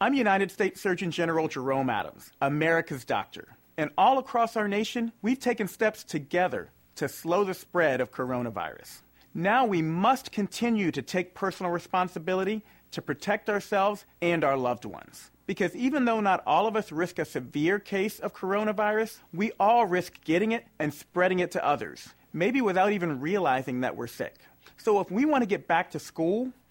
[0.00, 3.56] I'm United States Surgeon General Jerome Adams, America's doctor.
[3.76, 9.02] And all across our nation, we've taken steps together to slow the spread of coronavirus.
[9.34, 15.32] Now we must continue to take personal responsibility to protect ourselves and our loved ones.
[15.48, 19.84] Because even though not all of us risk a severe case of coronavirus, we all
[19.84, 24.36] risk getting it and spreading it to others, maybe without even realizing that we're sick.
[24.76, 26.52] So if we want to get back to school,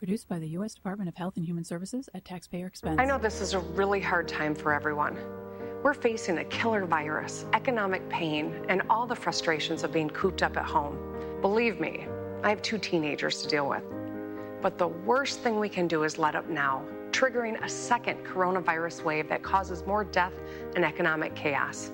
[0.00, 0.72] Produced by the U.S.
[0.72, 2.98] Department of Health and Human Services at taxpayer expense.
[2.98, 5.18] I know this is a really hard time for everyone.
[5.82, 10.56] We're facing a killer virus, economic pain, and all the frustrations of being cooped up
[10.56, 10.98] at home.
[11.42, 12.06] Believe me,
[12.42, 13.82] I have two teenagers to deal with.
[14.62, 19.04] But the worst thing we can do is let up now, triggering a second coronavirus
[19.04, 20.32] wave that causes more death
[20.76, 21.92] and economic chaos.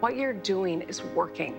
[0.00, 1.54] What you're doing is working.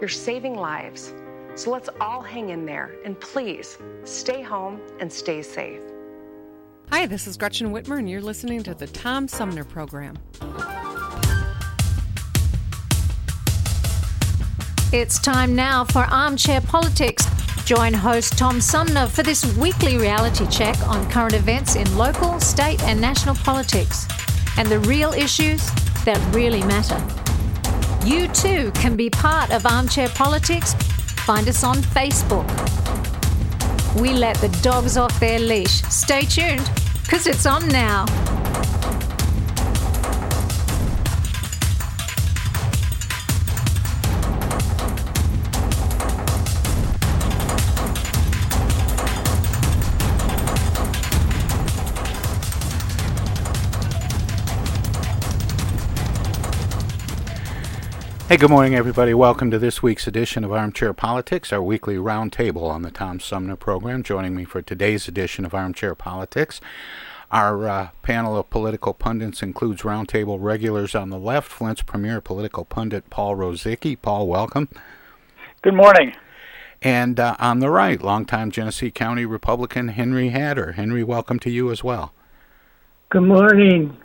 [0.00, 1.12] You're saving lives.
[1.54, 5.80] So let's all hang in there and please stay home and stay safe.
[6.90, 10.18] Hi, this is Gretchen Whitmer, and you're listening to the Tom Sumner Program.
[14.92, 17.26] It's time now for Armchair Politics.
[17.64, 22.82] Join host Tom Sumner for this weekly reality check on current events in local, state,
[22.82, 24.06] and national politics
[24.58, 25.70] and the real issues
[26.04, 27.00] that really matter.
[28.06, 30.74] You too can be part of Armchair Politics.
[31.24, 32.48] Find us on Facebook.
[34.00, 35.82] We let the dogs off their leash.
[35.82, 36.68] Stay tuned,
[37.02, 38.06] because it's on now.
[58.32, 59.12] Hey, good morning, everybody.
[59.12, 63.56] Welcome to this week's edition of Armchair Politics, our weekly roundtable on the Tom Sumner
[63.56, 64.02] program.
[64.02, 66.58] Joining me for today's edition of Armchair Politics,
[67.30, 72.64] our uh, panel of political pundits includes roundtable regulars on the left, Flint's premier political
[72.64, 74.00] pundit Paul Rozycki.
[74.00, 74.70] Paul, welcome.
[75.60, 76.14] Good morning.
[76.80, 80.72] And uh, on the right, longtime Genesee County Republican Henry Hatter.
[80.72, 82.14] Henry, welcome to you as well.
[83.10, 83.98] Good morning.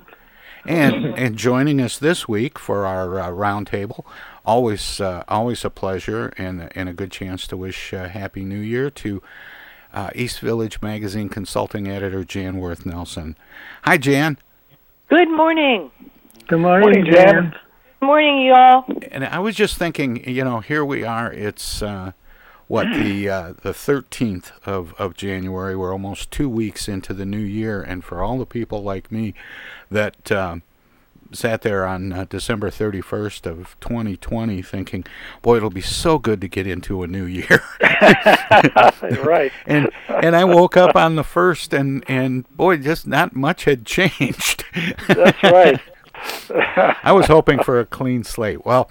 [0.67, 4.03] And and joining us this week for our uh, roundtable,
[4.45, 8.59] always uh, always a pleasure and and a good chance to wish uh, Happy New
[8.59, 9.21] Year to
[9.93, 13.37] uh, East Village Magazine consulting editor Jan Worth Nelson.
[13.83, 14.37] Hi, Jan.
[15.07, 15.89] Good morning.
[16.47, 17.33] Good morning, Morning, Jan.
[17.33, 17.55] Jan.
[17.99, 18.85] Good morning, y'all.
[19.11, 21.31] And I was just thinking, you know, here we are.
[21.31, 22.11] It's uh,
[22.67, 25.75] what the uh, the thirteenth of of January.
[25.75, 29.33] We're almost two weeks into the new year, and for all the people like me
[29.89, 30.57] that uh,
[31.31, 35.03] sat there on uh, December thirty first of twenty twenty, thinking,
[35.41, 37.61] "Boy, it'll be so good to get into a new year."
[39.23, 39.51] right.
[39.65, 43.85] and and I woke up on the first, and and boy, just not much had
[43.85, 44.65] changed.
[45.07, 45.79] That's right.
[47.03, 48.65] I was hoping for a clean slate.
[48.65, 48.89] Well,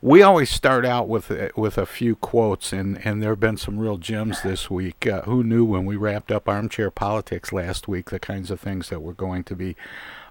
[0.00, 3.78] we always start out with with a few quotes, and and there have been some
[3.78, 5.06] real gems this week.
[5.06, 8.88] Uh, who knew when we wrapped up armchair politics last week the kinds of things
[8.90, 9.76] that were going to be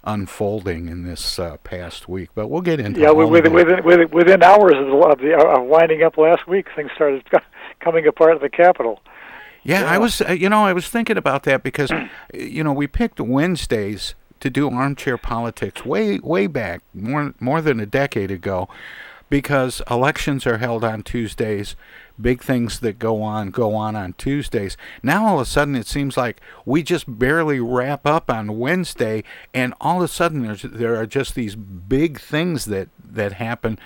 [0.04, 2.30] unfolding in this uh, past week?
[2.34, 6.46] But we'll get into Yeah, within, within, within, hours of, the, of, winding up last
[6.46, 7.24] week, things started
[7.80, 9.00] coming apart at the Capitol.
[9.64, 11.90] Yeah, I was, uh, you know, I was thinking about that because,
[12.34, 17.80] you know, we picked Wednesdays to do armchair politics way way back, more more than
[17.80, 18.68] a decade ago,
[19.30, 21.76] because elections are held on Tuesdays.
[22.20, 24.76] Big things that go on go on on Tuesdays.
[25.02, 29.22] Now all of a sudden it seems like we just barely wrap up on Wednesday,
[29.54, 33.78] and all of a sudden there's there are just these big things that that happen.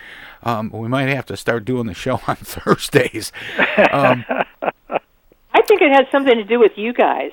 [0.42, 3.32] Um, we might have to start doing the show on Thursdays.
[3.92, 4.24] Um,
[5.54, 7.32] I think it has something to do with you guys.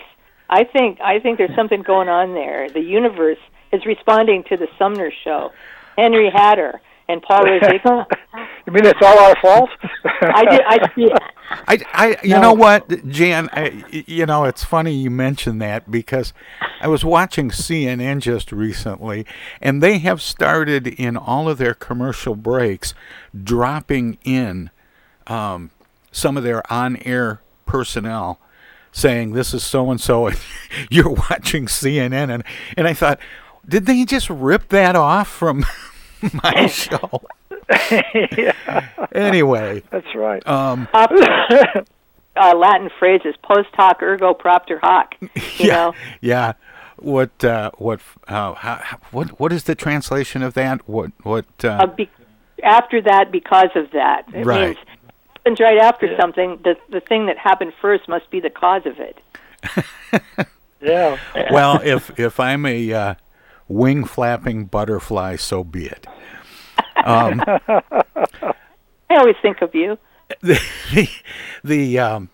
[0.49, 2.69] I think I think there's something going on there.
[2.69, 3.39] The universe
[3.71, 5.51] is responding to the Sumner show.
[5.95, 8.05] Henry Hatter and Paul Rozycki.
[8.65, 9.69] you mean it's all our fault?
[10.21, 10.61] I did.
[10.65, 11.09] I see.
[11.67, 12.41] I, I, you No.
[12.41, 13.49] know what, Jan?
[13.51, 16.31] I, you know, it's funny you mentioned that because
[16.79, 19.25] I was watching CNN just recently,
[19.59, 22.93] and they have started in all of their commercial breaks
[23.43, 24.69] dropping in
[25.25, 25.71] um,
[26.11, 28.39] some of their on-air personnel
[28.91, 30.37] saying this is so and so, and
[30.91, 32.43] you're watching CNN, and
[32.77, 33.19] and I thought,
[33.67, 35.65] did they just rip that off from
[36.43, 37.21] my show?
[39.13, 40.45] Anyway, that's right.
[40.47, 41.83] Um, uh,
[42.55, 45.15] Latin phrases post hoc ergo propter hoc.
[45.21, 45.93] You yeah, know.
[46.21, 46.53] yeah.
[46.97, 50.87] What uh, what uh, how, how- what what is the translation of that?
[50.87, 51.45] What what?
[51.63, 52.09] Uh, Uh, be,
[52.63, 54.75] after that, because of that, it Right.
[54.75, 54.77] means
[55.37, 56.59] happens right after something.
[56.63, 59.17] The the thing that happened first must be the cause of it.
[60.81, 61.17] yeah.
[61.51, 63.13] well, if if I'm a uh,
[63.69, 66.05] wing flapping butterfly, so be it.
[67.05, 67.41] Um,
[69.09, 69.97] I always think of you.
[70.41, 71.09] the
[71.63, 72.29] the um,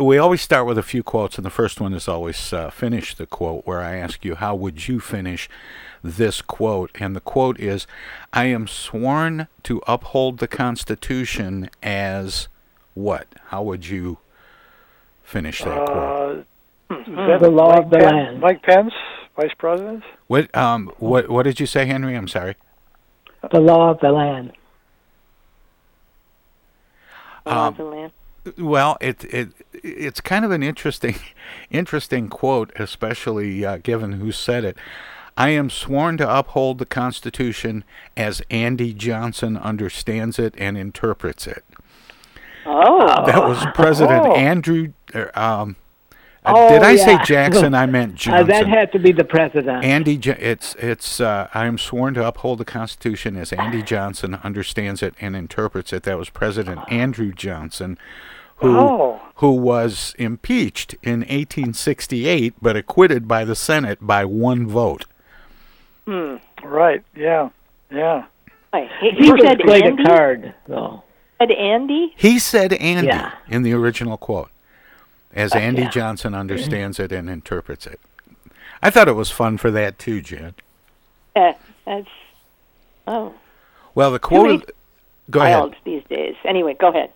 [0.00, 3.14] we always start with a few quotes, and the first one is always uh, finish
[3.14, 5.48] the quote, where I ask you, "How would you finish
[6.02, 7.86] this quote?" And the quote is,
[8.32, 12.48] "I am sworn to uphold the Constitution as
[12.94, 13.26] what?
[13.46, 14.18] How would you
[15.22, 16.46] finish that quote?"
[16.90, 18.40] Uh, is The law Mike of the Pence, land.
[18.40, 18.92] Mike Pence,
[19.40, 20.04] Vice President.
[20.26, 22.14] What um what what did you say, Henry?
[22.14, 22.56] I'm sorry.
[23.50, 24.52] The law of the land.
[27.44, 28.12] The law um, of the land.
[28.58, 31.14] Well, it it it's kind of an interesting
[31.70, 34.76] interesting quote, especially uh, given who said it.
[35.38, 37.84] I am sworn to uphold the Constitution
[38.18, 41.64] as Andy Johnson understands it and interprets it.
[42.66, 44.34] Oh, That was President Oh.
[44.34, 44.92] Andrew.
[45.14, 45.76] er, Um,
[46.46, 47.18] Oh, did I say.
[47.24, 47.74] Jackson?
[47.74, 48.46] I meant Uh, Johnson.
[48.48, 49.84] that had to be the president.
[49.84, 51.20] Andy, Jo- it's it's.
[51.20, 55.92] Uh, I am sworn to uphold the Constitution as Andy Johnson understands it and interprets
[55.92, 56.04] it.
[56.04, 57.98] That was President Andrew Johnson,
[58.56, 59.20] who Oh.
[59.36, 65.04] who was impeached in 1868 but acquitted by the Senate by one vote.
[66.06, 66.36] Hmm.
[66.64, 67.02] Right.
[67.14, 67.50] Yeah.
[67.90, 68.24] Yeah.
[68.72, 70.02] Wait, he, he he said play Andy.
[70.02, 71.02] the card, though.
[71.40, 72.12] Said Andy.
[72.16, 73.32] He said Andy Yeah.
[73.48, 74.49] in the original quote,
[75.34, 75.90] as Uh, Andy yeah.
[75.90, 78.00] Johnson understands it and interprets it.
[78.82, 80.54] I thought it was fun for that too, Jen.
[81.36, 81.52] Uh,
[81.86, 82.08] that's
[83.06, 83.34] oh
[83.94, 84.70] Well, the quote.
[85.30, 85.76] Go ahead.
[85.84, 86.34] these days.
[86.44, 87.10] Anyway, go ahead.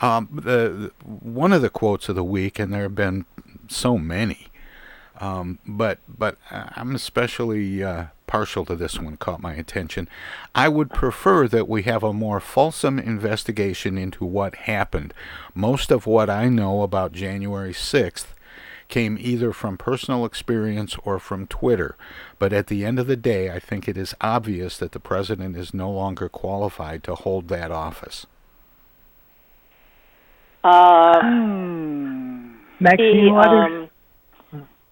[0.00, 3.24] Um, the, the one of the quotes of the week, and there have been
[3.68, 4.48] so many,
[5.20, 9.16] um, but but uh, I'm especially uh, partial to this one.
[9.16, 10.08] Caught my attention.
[10.54, 15.14] I would prefer that we have a more fulsome investigation into what happened.
[15.54, 18.26] Most of what I know about January 6th
[18.88, 21.96] came either from personal experience or from Twitter.
[22.38, 25.56] But at the end of the day, I think it is obvious that the president
[25.56, 28.26] is no longer qualified to hold that office.
[30.62, 31.22] Uh,
[32.80, 33.72] Maxine the, Waters?
[33.72, 33.85] um,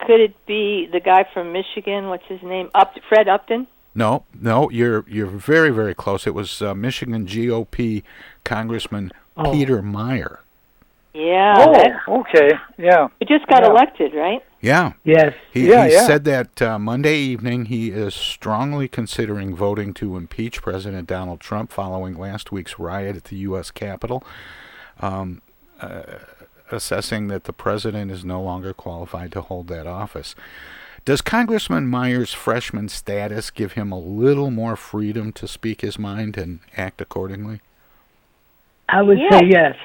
[0.06, 2.08] could it be the guy from Michigan?
[2.08, 2.70] What's his name?
[2.74, 3.66] Up Fred Upton.
[3.94, 6.26] No, no, you're you're very very close.
[6.26, 8.02] It was uh, Michigan GOP
[8.44, 9.50] Congressman Oh.
[9.52, 10.38] Peter Meijer.
[11.12, 11.54] Yeah.
[11.58, 12.50] Oh, that- okay.
[12.78, 13.08] Yeah.
[13.20, 13.70] he just got Yeah.
[13.70, 14.42] elected, right?
[14.60, 14.92] Yeah.
[15.04, 15.34] Yes.
[15.52, 16.06] He, Yeah, he yeah.
[16.06, 21.70] said that uh, Monday evening he is strongly considering voting to impeach President Donald Trump
[21.72, 23.70] following last week's riot at the U.S.
[23.70, 24.24] Capitol,
[25.00, 25.42] um,
[25.80, 26.02] uh,
[26.70, 30.34] assessing that the president is no longer qualified to hold that office.
[31.04, 36.38] Does Congressman Meijer's freshman status give him a little more freedom to speak his mind
[36.38, 37.60] and act accordingly?
[38.88, 39.32] I would Yes.
[39.40, 39.76] say yes.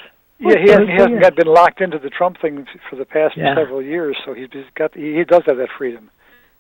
[0.42, 1.22] Yeah, he hasn't, he hasn't yes.
[1.24, 3.56] got been locked into the Trump thing for the past Yeah.
[3.56, 6.10] several years, so he's he's got he, he does have that freedom.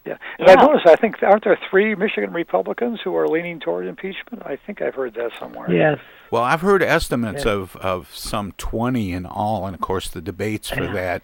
[0.05, 0.55] Yeah, and Yeah.
[0.57, 0.87] I noticed.
[0.87, 4.43] I think aren't there three Michigan Republicans who are leaning toward impeachment?
[4.45, 5.71] I think I've heard that somewhere.
[5.71, 5.99] Yes.
[6.31, 7.51] Well, I've heard estimates Yeah.
[7.53, 10.93] of, of some 20 in all, and of course, the debates for Yeah.
[10.93, 11.21] that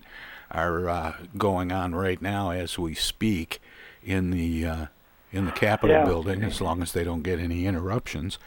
[0.51, 3.59] are uh, going on right now as we speak
[4.03, 4.85] in the uh,
[5.31, 6.05] in the Capitol Yeah.
[6.05, 8.37] building, as long as they don't get any interruptions.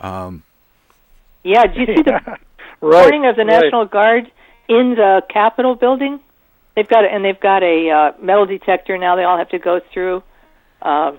[0.00, 0.42] Um,
[1.44, 1.66] Yeah.
[1.66, 2.12] Did you see the
[2.80, 3.02] right.
[3.02, 3.60] morning of the right.
[3.62, 4.30] National Guard
[4.68, 6.20] in the Capitol building?
[6.74, 9.16] They've got a, and they've got a uh, metal detector now.
[9.16, 10.22] They all have to go through.
[10.82, 11.12] uh,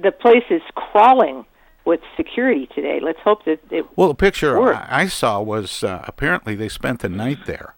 [0.00, 1.44] the place is crawling
[1.84, 3.00] with security today.
[3.02, 3.84] Let's hope that it.
[3.96, 4.78] Well, the picture works.
[4.88, 7.74] I, I saw was uh, apparently they spent the night there.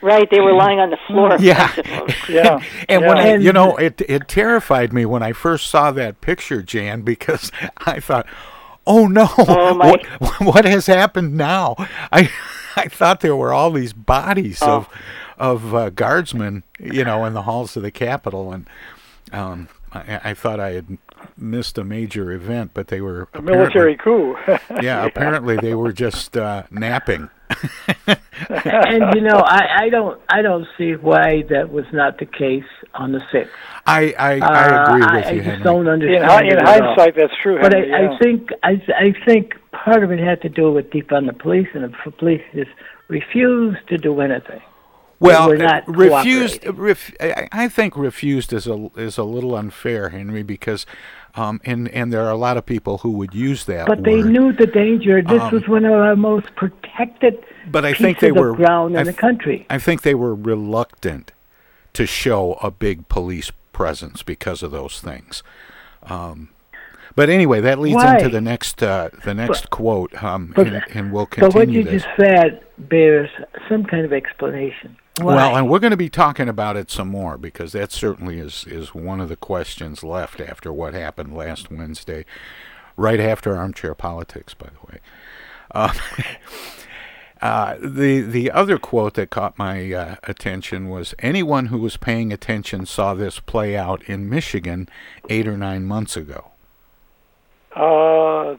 [0.00, 1.36] Right, they were lying on the floor.
[1.38, 1.68] Yeah.
[1.70, 2.10] I suppose.
[2.28, 2.60] Yeah.
[2.88, 6.62] And when I, you know, it it terrified me when I first saw that picture,
[6.62, 8.26] Jan, because I thought,
[8.86, 10.06] "Oh no, Oh, what
[10.40, 11.74] what has happened now?"
[12.12, 12.30] I
[12.76, 14.70] I thought there were all these bodies Oh.
[14.76, 14.88] of
[15.42, 18.66] of uh, guardsmen, you know, in the halls of the Capitol, and
[19.32, 20.98] um, I, I thought I had
[21.36, 24.36] missed a major event, but they were A military coup.
[24.80, 27.28] yeah, apparently they were just uh, napping.
[28.06, 32.64] and you know, I, I don't I don't see why that was not the case
[32.94, 33.52] on the sixth.
[33.86, 35.64] I I, Uh, I agree with I, you, I just Henry.
[35.64, 36.24] don't understand.
[36.24, 36.94] hi- it in at all.
[36.94, 37.58] hindsight, that's true.
[37.60, 38.10] But Henry, I, yeah.
[38.12, 41.68] I think I, I think part of it had to do with defund the police,
[41.74, 42.70] and the police just
[43.08, 44.60] refused to do anything.
[45.22, 46.66] Well, were not uh, refused.
[46.66, 50.84] Ref, I think refused is a is a little unfair, Henry, because
[51.34, 54.04] um, and and there are a lot of people who would use that But word.
[54.06, 55.22] they knew the danger.
[55.22, 58.52] This Um, was one of our most protected but I pieces think they of were
[58.54, 59.66] ground in the country.
[59.70, 61.32] I think they were reluctant
[61.94, 65.42] to show a big police presence because of those things.
[66.02, 66.48] Um,
[67.14, 68.16] but anyway, that leads Why?
[68.16, 71.50] into the next uh, the next quote, um, but- and, and we'll continue.
[71.52, 72.02] But what you this.
[72.02, 73.30] just said bears
[73.68, 74.96] some kind of explanation.
[75.20, 75.34] Why?
[75.34, 78.64] Well, and we're going to be talking about it some more because that certainly is
[78.66, 82.24] is one of the questions left after what happened last Wednesday,
[82.96, 85.00] right after armchair politics, by the way.
[85.70, 85.92] Uh,
[87.42, 92.32] uh, the the other quote that caught my uh, attention was anyone who was paying
[92.32, 94.88] attention saw this play out in Michigan
[95.28, 96.52] eight or nine months ago.
[97.76, 98.56] Uh,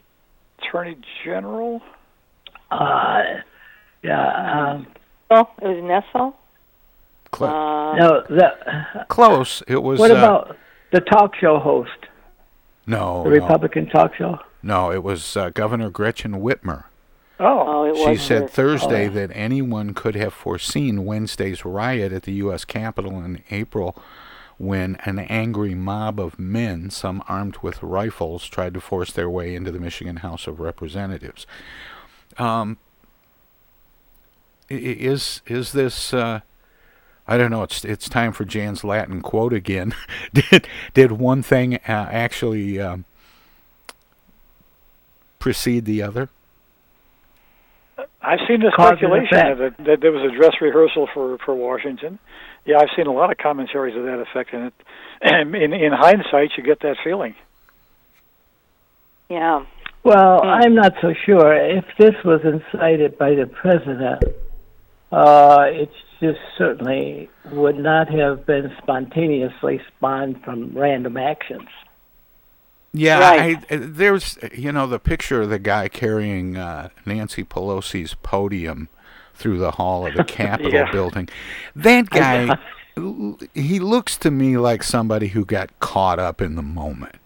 [0.60, 1.82] Attorney General.
[2.70, 3.22] uh,
[4.02, 4.86] yeah, um,
[5.30, 6.34] Oh, it was Nessel.
[7.36, 9.62] Cl- Uh, no, the, Close.
[9.66, 9.98] It was.
[9.98, 10.56] what uh, about
[10.92, 11.90] the talk show host,
[12.86, 13.22] no?
[13.24, 14.38] the no, Republican talk show?
[14.62, 14.90] no.
[14.92, 16.84] It was uh, Governor Gretchen Whitmer.
[17.40, 18.48] Oh, oh, it She said her.
[18.48, 22.64] Thursday Oh, that anyone could have foreseen Wednesday's riot at the U.S.
[22.64, 23.96] Capitol in April
[24.56, 29.52] when an angry mob of men, some armed with rifles, tried to force their way
[29.56, 31.44] into the Michigan House of Representatives.
[32.38, 32.78] Um,
[34.70, 36.14] i- i- is is this?
[36.14, 36.40] Uh,
[37.26, 37.62] I don't know.
[37.62, 39.94] It's it's time for Jan's Latin quote again.
[40.34, 43.04] did did one thing uh, actually um,
[45.38, 46.28] precede the other?
[48.20, 52.18] I've seen the speculation that, that there was a dress rehearsal for for Washington.
[52.64, 54.52] Yeah, I've seen a lot of commentaries of that effect,
[55.22, 57.34] and it, in in hindsight, you get that feeling.
[59.30, 59.64] Yeah.
[60.02, 60.48] Well, Hmm.
[60.48, 61.54] I'm not so sure.
[61.54, 64.22] If this was incited by the president,
[65.10, 65.90] uh, it
[66.24, 71.68] just certainly would not have been spontaneously spawned from random actions.
[72.92, 73.58] Yeah, Right.
[73.70, 78.88] I, uh, there's you know the picture of the guy carrying uh, Nancy Pelosi's podium
[79.34, 80.90] through the hall of the Capitol Yeah.
[80.92, 81.28] building.
[81.74, 82.56] That guy,
[83.52, 87.16] he looks to me like somebody who got caught up in the moment.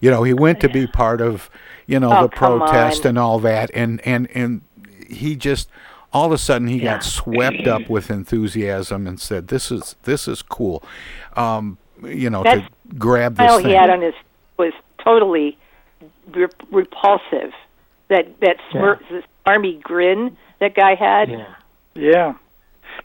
[0.00, 1.50] You know, he went to be part of
[1.86, 3.10] you know Oh, the protest on.
[3.10, 4.60] and all that, and and and
[5.08, 5.68] he just
[6.12, 10.26] all of a sudden he got swept up with enthusiasm and said, "This is this
[10.28, 10.82] is cool."
[11.34, 13.68] Um, you know, That to grab this smile thing.
[13.68, 14.14] he had on his
[14.58, 14.72] was
[15.02, 15.58] totally
[16.32, 17.52] re- repulsive.
[18.08, 21.30] That that smirk, this army grin that guy had.
[21.30, 21.54] Yeah.
[21.94, 22.34] Yeah,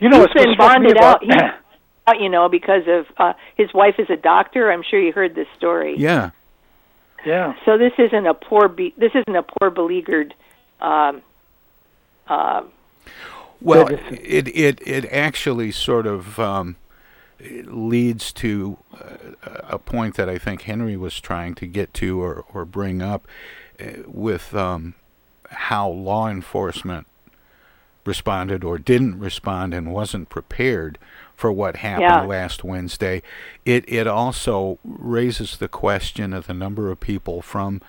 [0.02, 1.24] you know He's what's been bonded out.
[1.24, 1.34] He's
[2.08, 4.70] out, you know, because of uh, his wife is a doctor.
[4.70, 5.96] I'm sure you heard this story.
[5.98, 6.32] yeah.
[7.26, 7.54] yeah.
[7.64, 10.34] So this isn't a poor be- this isn't a poor beleaguered
[10.82, 11.22] um,
[12.28, 12.64] uh,
[13.60, 16.78] Well, it it it actually sort of um,
[17.40, 22.46] leads to uh, a point that I think Henry was trying to get to or
[22.54, 23.28] or bring up
[23.80, 24.96] uh, with um,
[25.50, 27.08] how law enforcement
[28.04, 30.98] responded or didn't respond and wasn't prepared
[31.36, 32.22] for what happened Yeah.
[32.22, 33.22] last Wednesday.
[33.66, 37.82] It it also raises the question of the number of people from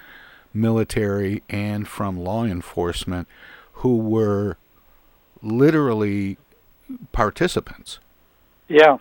[0.53, 3.27] military and from law enforcement
[3.75, 4.59] who were
[5.43, 6.39] literally
[7.13, 7.99] participants.
[8.69, 8.99] Yeah.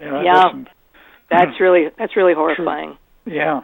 [0.00, 0.22] Yeah.
[0.22, 0.34] Yeah.
[0.34, 0.66] that's-
[1.30, 2.96] that's really that's really horrifying.
[3.26, 3.62] yeah.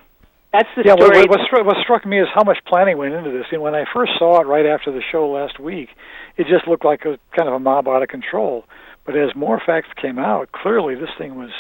[0.53, 1.19] That's the Yeah, what, story.
[1.21, 3.47] what, what, struck, what struck me is how much planning went into this.
[3.53, 5.91] And when I first saw it right after the show last week,
[6.37, 8.65] it just looked like a kind of a mob out of control.
[9.07, 11.51] But as more facts came out, clearly this thing was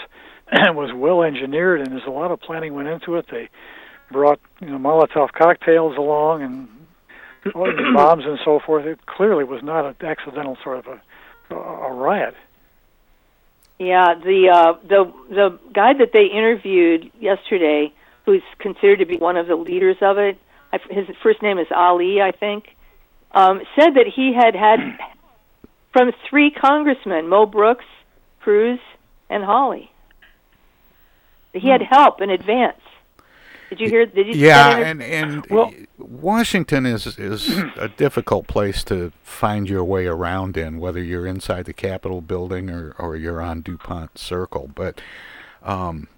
[0.53, 3.27] was well engineered, and there's a lot of planning went into it.
[3.31, 3.49] They
[4.11, 6.69] brought you know Molotov cocktails along and
[7.54, 8.87] bombs and so forth.
[8.87, 11.00] It clearly was not an accidental sort of a
[11.54, 12.35] a riot.
[13.78, 17.92] Yeah, the uh, the the guy that they interviewed yesterday
[18.26, 20.38] who's considered to be one of the leaders of it.
[20.73, 22.76] I, his first name is Ali, I think.
[23.32, 24.99] Um, said that he had had
[25.92, 27.87] from three congressmen, Mo Brooks,
[28.40, 28.78] Cruz,
[29.28, 29.90] and Hawley.
[31.52, 32.80] He had help in advance.
[33.71, 34.05] Did you hear?
[34.05, 34.33] Did you?
[34.35, 40.57] Yeah, that and and Washington is is a difficult place to find your way around
[40.57, 44.73] in, whether you're inside the Capitol building or or you're on Dupont Circle.
[44.75, 45.00] But
[45.62, 46.09] um,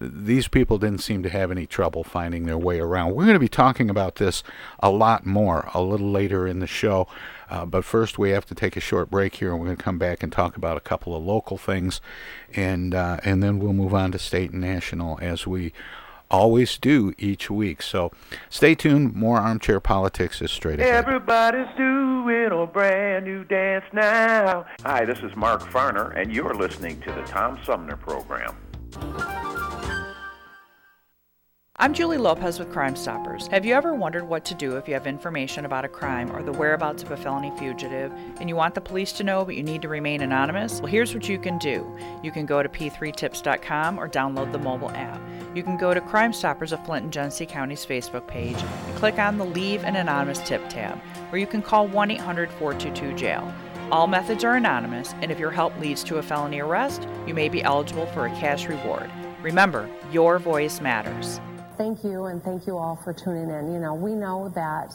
[0.00, 3.14] these people didn't seem to have any trouble finding their way around.
[3.14, 4.42] We're going to be talking about this
[4.80, 7.06] a lot more a little later in the show.
[7.50, 9.82] Uh, but first, we have to take a short break here, and we're going to
[9.82, 12.00] come back and talk about a couple of local things,
[12.54, 15.74] and uh, and then we'll move on to state and national as we
[16.30, 17.82] always do each week.
[17.82, 18.12] So
[18.48, 19.14] stay tuned.
[19.14, 20.94] More armchair politics is straight ahead.
[20.94, 24.66] Everybody's doing a brand new dance now.
[24.82, 28.56] Hi, this is Mark Farner, and you're listening to the Tom Sumner Program.
[31.82, 33.46] I'm Julie Lopez with Crime Stoppers.
[33.46, 36.42] Have you ever wondered what to do if you have information about a crime or
[36.42, 39.62] the whereabouts of a felony fugitive and you want the police to know but you
[39.62, 40.82] need to remain anonymous?
[40.82, 41.96] Well, here's what you can do.
[42.22, 45.18] You can go to p3tips.com or download the mobile app.
[45.52, 49.18] You can go to Crime Stoppers of Flint and Genesee County's Facebook page and click
[49.18, 51.00] on the Leave an Anonymous Tip tab,
[51.32, 53.52] or you can call 1 800 422 jail.
[53.90, 57.48] All methods are anonymous, and if your help leads to a felony arrest, you may
[57.48, 59.10] be eligible for a cash reward.
[59.42, 61.40] Remember, your voice matters.
[61.76, 63.72] Thank you, and thank you all for tuning in.
[63.72, 64.94] You know, we know that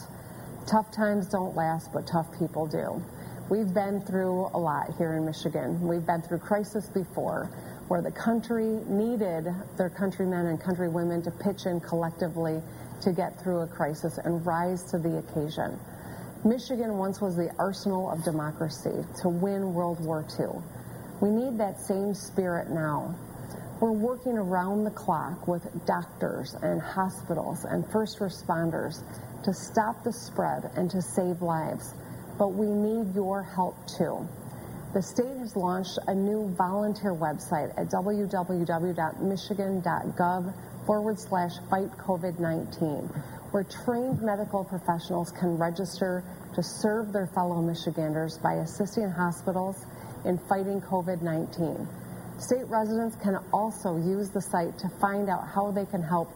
[0.66, 3.02] tough times don't last, but tough people do.
[3.50, 5.86] We've been through a lot here in Michigan.
[5.86, 7.50] We've been through crisis before,
[7.88, 12.60] where the country needed their countrymen and countrywomen to pitch in collectively
[13.02, 15.78] to get through a crisis and rise to the occasion.
[16.44, 20.62] Michigan once was the arsenal of democracy to win World War II.
[21.20, 23.14] We need that same spirit now.
[23.80, 29.02] We're working around the clock with doctors and hospitals and first responders
[29.44, 31.94] to stop the spread and to save lives.
[32.38, 34.28] But we need your help too.
[34.96, 40.54] The state has launched a new volunteer website at www.michigan.gov
[40.86, 43.02] forward slash fight COVID 19,
[43.50, 49.84] where trained medical professionals can register to serve their fellow Michiganders by assisting hospitals
[50.24, 51.86] in fighting COVID 19.
[52.38, 56.32] State residents can also use the site to find out how they can help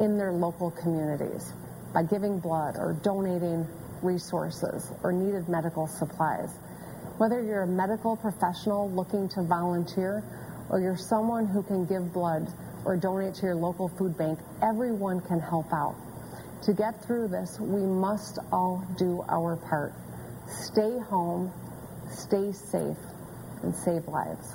[0.00, 1.52] in their local communities
[1.92, 3.66] by giving blood or donating
[4.00, 6.48] resources or needed medical supplies.
[7.20, 10.24] Whether you're a medical professional looking to volunteer
[10.70, 12.48] or you're someone who can give blood
[12.86, 15.96] or donate to your local food bank, everyone can help out.
[16.62, 19.92] To get through this, we must all do our part.
[20.48, 21.52] Stay home,
[22.10, 22.96] stay safe,
[23.62, 24.54] and save lives.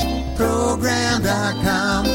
[0.41, 2.05] Sumner Program.com.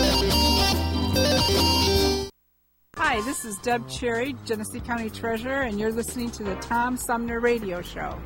[2.97, 7.39] Hi, this is Deb Cherry, Genesee County Treasurer, and you're listening to the Tom Sumner
[7.39, 8.19] Radio Show.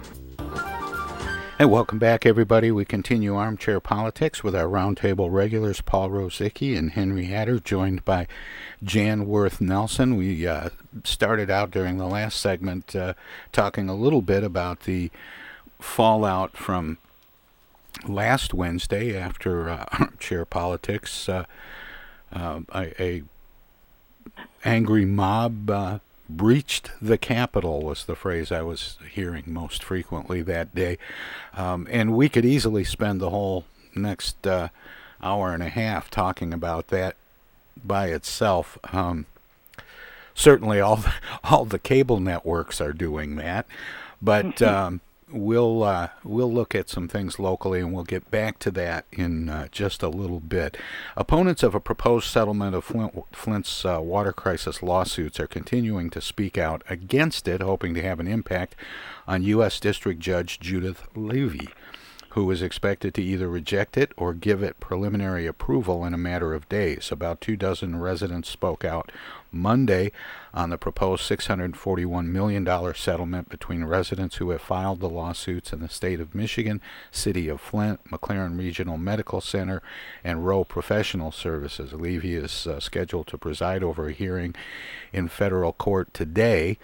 [1.58, 2.70] Hey, welcome back, everybody.
[2.70, 8.26] We continue Armchair Politics with our roundtable regulars, Paul Rozycki and Henry Hatter, joined by
[8.82, 10.16] Jan Worth Nelson.
[10.16, 10.70] We uh,
[11.04, 13.12] started out during the last segment uh,
[13.52, 15.10] talking a little bit about the
[15.78, 16.96] fallout from
[18.06, 21.28] last Wednesday after uh, Armchair Politics.
[21.28, 21.44] Uh,
[22.32, 23.22] uh, a, a,
[24.64, 30.74] angry mob uh, breached the Capitol was the phrase I was hearing most frequently that
[30.74, 30.98] day.
[31.54, 34.68] Um, and we could easily spend the whole next uh,
[35.22, 37.16] hour and a half talking about that
[37.84, 38.78] by itself.
[38.92, 39.26] Um,
[40.34, 41.12] certainly, all the,
[41.44, 43.66] all the cable networks are doing that,
[44.22, 45.00] but um,
[45.32, 49.48] we'll uh, we'll look at some things locally, and we'll get back to that in
[49.48, 50.76] uh, just a little bit.
[51.16, 56.20] Opponents of a proposed settlement of Flint, Flint's uh, water crisis lawsuits are continuing to
[56.20, 58.74] speak out against it, hoping to have an impact
[59.26, 59.80] on U.S.
[59.80, 61.68] District Judge Judith Levy
[62.30, 66.54] who is expected to either reject it or give it preliminary approval in a matter
[66.54, 67.10] of days.
[67.10, 69.10] About two dozen residents spoke out
[69.52, 70.12] Monday
[70.52, 75.88] on the proposed $641 million settlement between residents who have filed the lawsuits in the
[75.88, 79.82] state of Michigan, City of Flint, McLaren Regional Medical Center,
[80.24, 81.92] and Rowe Professional Services.
[81.92, 84.54] Levy is uh, scheduled to preside over a hearing
[85.12, 86.78] in federal court today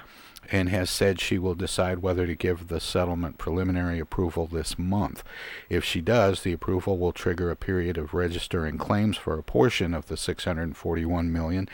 [0.51, 5.23] and has said she will decide whether to give the settlement preliminary approval this month.
[5.69, 9.95] If she does, the approval will trigger a period of registering claims for a portion
[9.95, 11.69] of the 641 million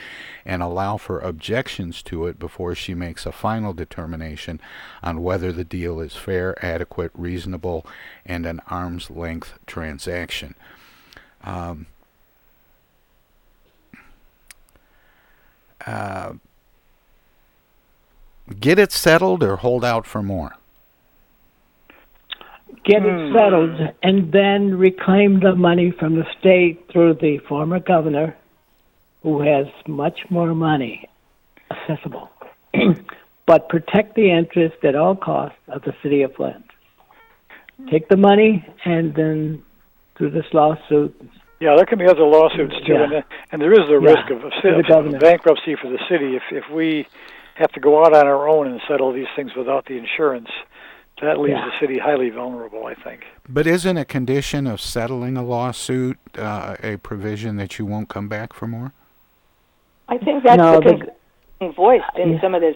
[0.44, 4.60] and allow for objections to it before she makes a final determination
[5.02, 7.86] on whether the deal is fair, adequate, reasonable,
[8.24, 10.54] and an arm's length transaction.
[11.44, 11.86] Um,
[15.86, 16.34] uh,
[18.60, 20.52] get it settled or hold out for more?
[22.84, 23.36] Get it hmm.
[23.36, 28.36] settled and then reclaim the money from the state through the former governor
[29.22, 31.08] who has much more money
[31.70, 32.28] accessible.
[33.46, 36.64] but protect the interest at all costs of the city of Flint.
[37.90, 39.62] Take the money and then
[40.16, 41.14] through this lawsuit.
[41.60, 43.04] Yeah, there can be other lawsuits too, Yeah.
[43.04, 46.36] and, and there is the Yeah, risk of, of, to of bankruptcy for the city
[46.36, 47.06] if if we
[47.62, 50.48] have to go out on our own and settle these things without the insurance.
[51.22, 51.66] That leaves Yeah.
[51.70, 53.20] the city highly vulnerable, I think.
[53.48, 58.28] But isn't a condition of settling a lawsuit uh, a provision that you won't come
[58.28, 58.92] back for more?
[60.08, 60.90] I think that's No, the but-
[61.60, 62.74] concern voiced in some of this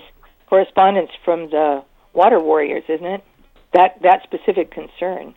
[0.48, 3.24] correspondence from the water warriors, isn't it?
[3.72, 5.34] That that specific concern.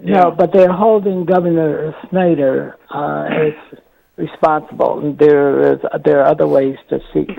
[0.00, 3.54] No, but they're holding Governor Snyder uh, as
[4.16, 4.98] responsible.
[4.98, 7.30] And there is there are other ways to seek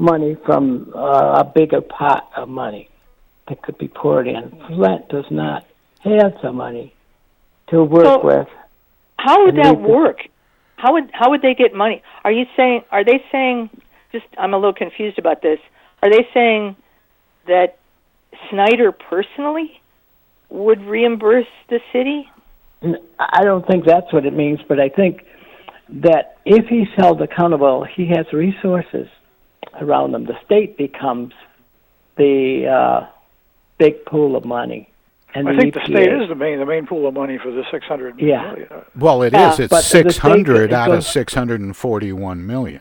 [0.00, 2.88] money from uh, a bigger pot of money
[3.48, 4.50] that could be poured in.
[4.68, 5.66] Flint does not
[6.00, 6.94] have the money
[7.68, 8.48] to work So- with.
[9.18, 10.20] How would that work?
[10.76, 12.02] How would how would they get money?
[12.24, 12.84] Are you saying?
[12.90, 13.68] Are they saying?
[14.12, 15.58] Just I'm a little confused about this.
[16.02, 16.74] Are they saying
[17.46, 17.76] that
[18.48, 19.78] Snyder personally
[20.48, 22.30] would reimburse the city?
[23.18, 25.22] I don't think that's what it means, but I think
[25.90, 29.06] that if he's held accountable, he has resources
[29.80, 30.24] around them.
[30.24, 31.32] The state becomes
[32.16, 33.06] the uh,
[33.78, 34.86] big pool of money.
[35.34, 37.52] And I the think the state is the main the main pool of money for
[37.52, 38.42] the six hundred Yeah.
[38.50, 38.68] million.
[38.98, 39.32] Well, it is.
[39.34, 42.80] Yeah, It's but the state- 600 it out of 641 million.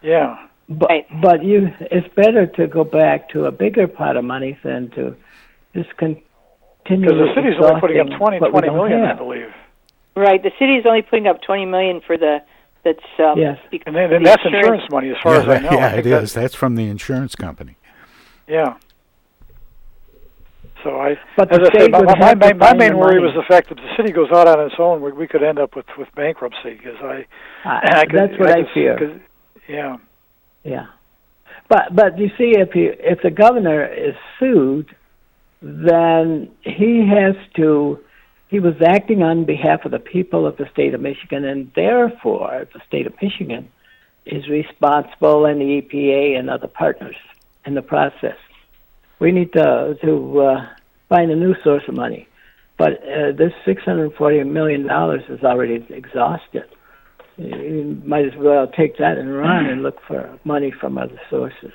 [0.00, 0.46] Yeah.
[0.68, 0.90] But
[1.20, 5.16] but you, it's better to go back to a bigger pot of money than to
[5.74, 6.22] just continue.
[6.88, 9.04] Because the city's only putting up twenty twenty million, 20, what we 20 don't million,
[9.04, 9.54] I believe.
[10.14, 10.42] Right.
[10.42, 12.42] The city is only putting up 20 million for the
[12.86, 13.58] that's um, Yes.
[13.70, 15.70] because And then, of then the that's insurance money, as far yeah, as I know.
[15.78, 16.32] yeah, I think it that- is.
[16.32, 17.76] That's from the insurance company.
[18.48, 18.76] Yeah.
[20.84, 23.26] So I, But as the I said, my, my, my, my main worry money.
[23.26, 25.58] was the fact that the city goes out on its own, we, we could end
[25.58, 27.26] up with with bankruptcy because I,
[27.64, 28.98] I- could- that's what I could- fear.
[28.98, 29.20] 'cause-
[29.68, 29.96] yeah.
[30.64, 30.86] Yeah,
[31.68, 34.94] but but you see, if you if the governor is sued,
[35.62, 38.00] then he has to.
[38.48, 42.68] He was acting on behalf of the people of the state of Michigan, and therefore
[42.72, 43.70] the state of Michigan
[44.24, 47.16] is responsible, and the EPA and other partners
[47.64, 48.36] in the process.
[49.18, 50.68] We need to to uh,
[51.08, 52.28] find a new source of money,
[52.76, 56.68] but uh, this six hundred forty million dollars is already exhausted
[57.38, 61.72] you might as well take that and run and look for money from other sources.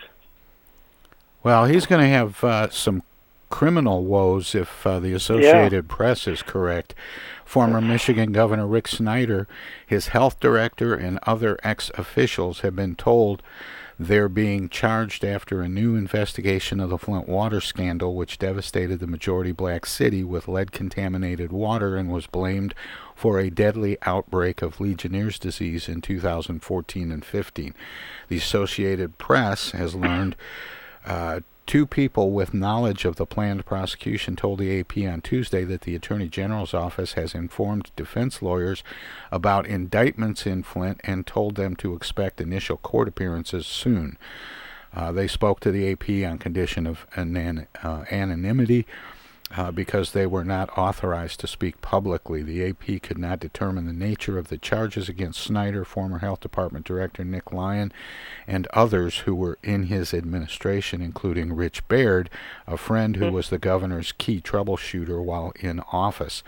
[1.44, 3.04] Well, he's going to have uh, some
[3.52, 5.96] criminal woes, if uh, the Associated yeah.
[5.96, 6.96] Press is correct.
[7.46, 9.48] Former Michigan Governor Rick Snyder,
[9.86, 13.44] his health director, and other ex officials have been told
[14.00, 19.06] they're being charged after a new investigation of the Flint water scandal, which devastated the
[19.06, 22.74] majority black city with lead contaminated water and was blamed
[23.14, 27.76] for a deadly outbreak of Legionnaire's disease in 2014 and 15.
[28.30, 30.36] The Associated Press has learned
[31.06, 35.82] uh, Two people with knowledge of the planned prosecution told the AP on Tuesday that
[35.82, 38.84] the Attorney General's office has informed defense lawyers
[39.32, 44.18] about indictments in Flint and told them to expect initial court appearances soon.
[44.94, 48.86] Uh, they spoke to the AP on condition of uh, anonymity
[49.56, 52.42] uh, because they were not authorized to speak publicly.
[52.42, 56.86] The AP could not determine the nature of the charges against Snyder, former Health Department
[56.86, 57.92] Director Nick Lyon,
[58.48, 62.30] and others who were in his administration, including Rich Baird,
[62.68, 63.36] a friend who mm-hmm.
[63.36, 66.44] was the governor's key troubleshooter while in office.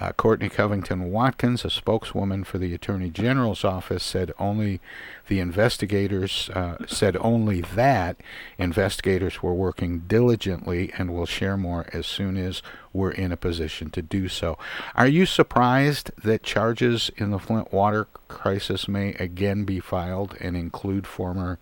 [0.00, 4.80] Uh, Courtney Covington Watkins, a spokeswoman for the Attorney General's office, said only
[5.28, 8.16] the investigators uh, said only that
[8.56, 12.62] investigators were working diligently and will share more as soon as
[12.94, 14.56] we're in a position to do so.
[14.94, 20.56] Are you surprised that charges in the Flint water crisis may again be filed and
[20.56, 21.58] include former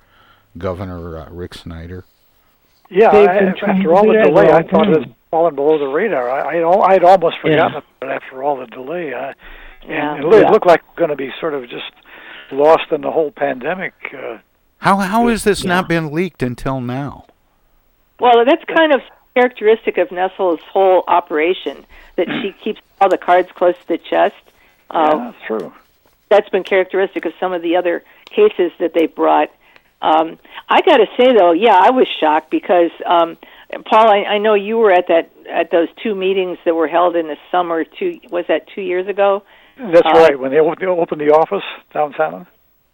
[0.56, 2.04] Governor uh, Rick Snyder?
[2.88, 6.30] Yeah, I, after all the delay, I thought it was fallen below the radar.
[6.30, 7.78] I, I I'd almost forgotten yeah.
[7.78, 9.12] about it after all the delay.
[9.12, 9.34] Uh,
[9.86, 10.14] yeah.
[10.14, 10.50] And it, yeah.
[10.50, 11.92] looked like going to be sort of just
[12.50, 13.94] lost in the whole pandemic.
[14.12, 14.38] Uh,
[14.78, 15.68] how how has this yeah.
[15.68, 17.26] not been leaked until now?
[18.20, 19.00] Well, that's kind of
[19.34, 21.86] characteristic of Nessel's whole operation
[22.16, 24.34] that she keeps all the cards close to the chest.
[24.90, 25.72] Uh, yeah, that's true.
[26.28, 29.50] That's been characteristic of some of the other cases that they brought.
[30.00, 30.38] Um,
[30.68, 33.36] I got to say though, yeah, I was shocked because um,
[33.84, 37.16] Paul, I, I know you were at that at those two meetings that were held
[37.16, 37.84] in the summer.
[37.84, 39.42] Two was that two years ago?
[39.76, 40.38] That's uh, right.
[40.38, 42.46] When they opened the office downtown.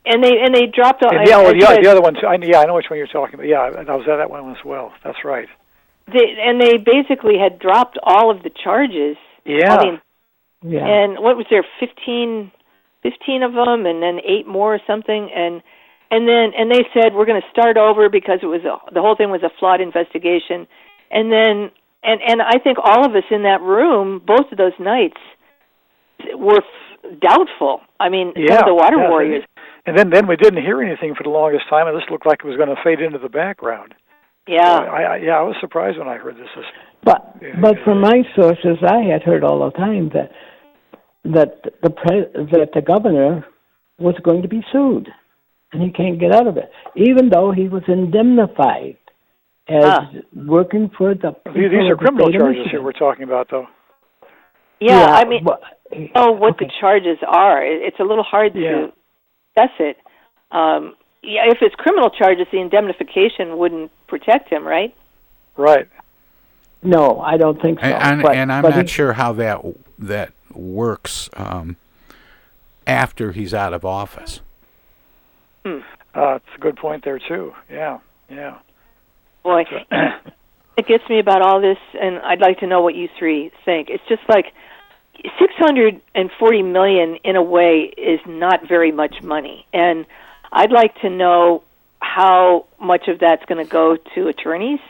[0.06, 1.02] And they and they dropped.
[1.02, 2.16] And the, I, the, the other one.
[2.16, 3.46] I, yeah, I know which one you're talking about.
[3.46, 4.92] Yeah, I was at that one as well.
[5.02, 5.48] That's right.
[6.06, 9.16] They, and they basically had dropped all of the charges.
[9.46, 9.76] Yeah.
[9.76, 10.00] I mean,
[10.62, 10.86] yeah.
[10.86, 11.64] And what was there?
[11.80, 12.50] Fifteen,
[13.02, 15.30] fifteen of them, and then eight more or something.
[15.34, 15.62] And
[16.14, 19.02] and then and they said we're going to start over because it was a, the
[19.02, 20.66] whole thing was a flawed investigation.
[21.10, 21.74] And then
[22.06, 25.18] and and I think all of us in that room both of those nights
[26.38, 27.80] were f- doubtful.
[27.98, 29.44] I mean yeah, the water yeah, warriors.
[29.86, 32.40] and then then we didn't hear anything for the longest time and this looked like
[32.44, 33.94] it was going to fade into the background.
[34.46, 34.62] Yeah.
[34.62, 36.48] So I, I yeah I was surprised when I heard this.
[37.02, 40.30] But but from my sources I had heard all the time that
[41.24, 43.44] that the pre- that the governor
[43.98, 45.08] was going to be sued
[45.74, 48.96] and he can't get out of it, even though he was indemnified
[49.68, 50.10] as ah.
[50.34, 51.34] working for the.
[51.46, 53.66] These, these are criminal charges here we're talking about, though.
[54.80, 55.46] Yeah, yeah I mean,
[56.14, 56.66] oh, what okay.
[56.66, 57.64] the charges are.
[57.64, 58.70] It's a little hard yeah.
[58.70, 58.92] to
[59.56, 59.96] assess it.
[60.50, 64.94] Um, yeah, if it's criminal charges, the indemnification wouldn't protect him, right?
[65.56, 65.88] Right.
[66.82, 67.86] No, I don't think so.
[67.86, 69.64] And, but, and I'm but not he, sure how that
[69.98, 71.76] that works um,
[72.86, 74.40] after he's out of office.
[75.64, 75.78] Hmm.
[76.14, 77.52] Uh, it's a good point there too.
[77.70, 77.98] Yeah,
[78.28, 78.58] yeah.
[79.42, 79.64] Boy,
[80.76, 83.88] it gets me about all this, and I'd like to know what you three think.
[83.90, 84.52] It's just like
[85.38, 90.06] six hundred and forty million, in a way, is not very much money, and
[90.52, 91.62] I'd like to know
[92.00, 94.80] how much of that's going to go to attorneys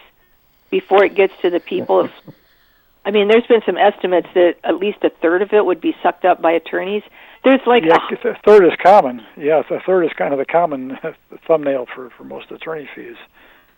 [0.71, 2.09] before it gets to the people.
[3.05, 5.95] I mean, there's been some estimates that at least a third of it would be
[6.03, 7.03] sucked up by attorneys.
[7.45, 9.21] There's like yeah, a third is common.
[9.37, 10.99] Yeah, a third is kind of the common
[11.47, 13.17] thumbnail for for most attorney fees.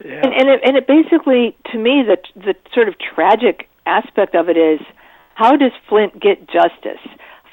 [0.04, 0.20] Yeah.
[0.22, 4.48] And and it, and it basically, to me, the the sort of tragic aspect of
[4.48, 4.80] it is,
[5.34, 7.02] how does Flint get justice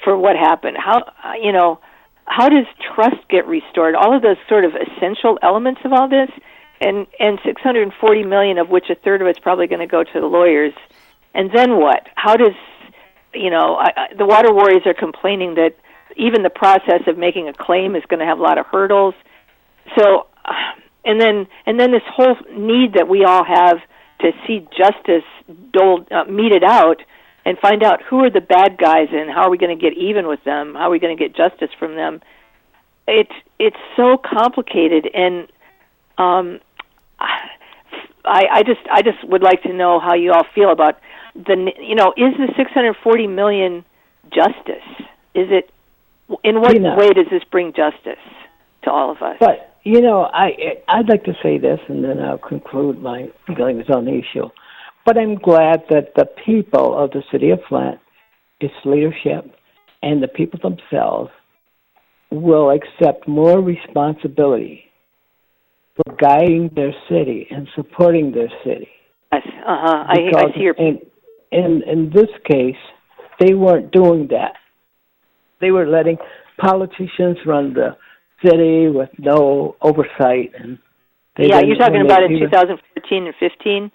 [0.04, 0.76] for what happened?
[0.78, 1.80] How uh, you know,
[2.26, 3.96] how does trust get restored?
[3.96, 6.30] All of those sort of essential elements of all this,
[6.80, 10.20] and and 640 million of which a third of it's probably going to go to
[10.20, 10.74] the lawyers.
[11.34, 12.06] And then what?
[12.14, 12.54] How does
[13.32, 15.74] you know I, I, the water warriors are complaining that
[16.16, 19.14] even the process of making a claim is going to have a lot of hurdles.
[19.98, 20.26] So,
[21.04, 23.78] and then and then this whole need that we all have
[24.20, 25.24] to see justice
[25.72, 27.02] doled, uh, meted out
[27.44, 29.96] and find out who are the bad guys and how are we going to get
[29.98, 30.74] even with them?
[30.74, 32.22] How are we going to get justice from them?
[33.06, 35.46] It's it's so complicated, and
[36.16, 36.60] um,
[37.18, 40.98] I I just I just would like to know how you all feel about
[41.34, 43.84] the you know is the 640 million
[44.30, 44.88] justice?
[45.34, 45.70] Is it
[46.42, 48.22] in what you know, way does this bring justice
[48.84, 49.36] to all of us?
[49.40, 53.84] But you know, I I'd like to say this, and then I'll conclude my feelings
[53.94, 54.48] on the issue.
[55.04, 57.98] But I'm glad that the people of the city of Flint,
[58.60, 59.44] its leadership,
[60.02, 61.30] and the people themselves
[62.30, 64.84] will accept more responsibility
[65.96, 68.88] for guiding their city and supporting their city.
[69.32, 70.04] Yes, uh huh.
[70.08, 70.74] I, I see your.
[70.74, 71.00] in,
[71.52, 72.80] in in this case,
[73.38, 74.54] they weren't doing that.
[75.60, 76.18] They were letting
[76.58, 77.96] politicians run the
[78.44, 80.78] city with no oversight, and
[81.36, 83.90] they Yeah, you're talking about in 2014 and 15.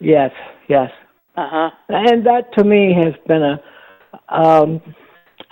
[0.00, 0.32] Yes,
[0.68, 0.90] yes,
[1.36, 1.70] Uh huh.
[1.88, 3.60] and that to me has been a
[4.28, 4.80] um,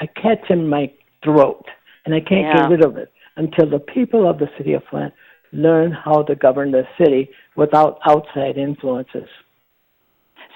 [0.00, 0.90] a catch in my
[1.24, 1.64] throat,
[2.04, 2.62] and I can't Yeah.
[2.62, 5.12] get rid of it until the people of the city of Flint
[5.52, 9.28] learn how to govern the city without outside influences.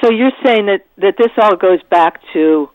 [0.03, 2.69] So you're saying that that this all goes back to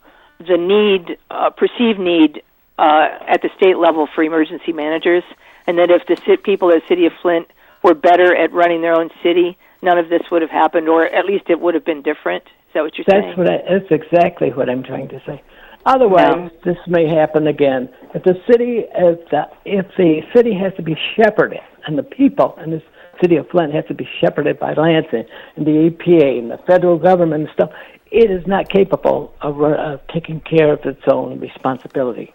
[0.48, 2.44] the need, uh, perceived need
[2.78, 5.24] uh, at the state level for emergency managers,
[5.68, 7.48] and that if the ci- people of the city of Flint
[7.84, 11.26] were better at running their own city, none of this would have happened, or at
[11.26, 12.44] least it would have been different.
[12.44, 13.36] Is that what you're saying?
[13.36, 13.48] That's saying?
[13.48, 15.42] what I, that's exactly what I'm trying to say.
[15.86, 17.90] Otherwise, this may happen again.
[18.14, 22.58] If the city, if the if the city has to be shepherded, and the people
[22.64, 22.84] in this
[23.20, 25.26] city of Flint has to be shepherded by Lansing
[25.56, 27.72] and the EPA and the federal government and stuff,
[28.12, 32.34] it is not capable of uh, taking care of its own responsibility.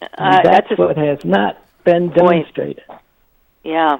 [0.00, 2.84] And Uh, that's, that's what has not been demonstrated.
[3.62, 3.98] Yeah.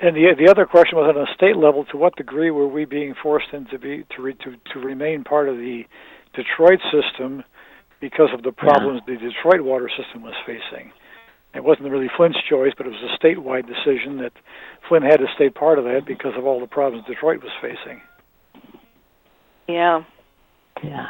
[0.00, 2.84] And the the other question was on a state level: to what degree were we
[2.84, 5.84] being forced into be to re, to to remain part of the
[6.34, 7.42] Detroit system
[8.00, 10.92] because of the problems the Detroit water system was facing?
[11.54, 14.32] It wasn't really Flint's choice, but it was a statewide decision that
[14.86, 18.02] Flint had to stay part of that because of all the problems Detroit was facing.
[19.66, 20.04] Yeah.
[20.82, 21.08] Yeah.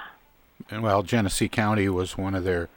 [0.70, 2.68] And well, Genesee County was one of their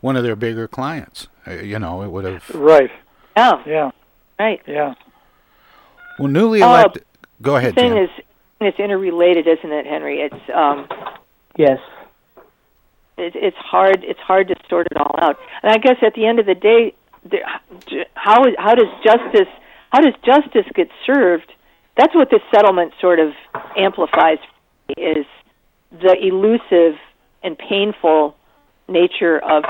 [0.00, 1.28] one of their bigger clients.
[1.46, 2.90] Uh, you know, it would have Right.
[3.36, 3.62] Yeah.
[3.66, 3.90] Yeah.
[4.38, 4.60] Right.
[4.66, 4.94] Yeah.
[6.18, 7.04] well newly Uh, elected.
[7.42, 8.02] Go ahead, the thing Jan.
[8.04, 8.10] is,
[8.60, 10.20] it's interrelated, isn't it, Henry?
[10.20, 10.88] It's um,
[11.56, 11.78] Yes.
[13.18, 14.04] it, it's hard.
[14.04, 15.38] It's hard to sort it all out.
[15.62, 17.42] And I guess at the end of the day, there,
[18.14, 19.48] how is how does justice
[19.92, 21.52] how does justice get served?
[21.96, 23.32] That's what this settlement sort of
[23.76, 24.38] amplifies.
[24.96, 25.26] Is
[26.00, 26.98] the elusive
[27.42, 28.36] and painful
[28.88, 29.64] nature of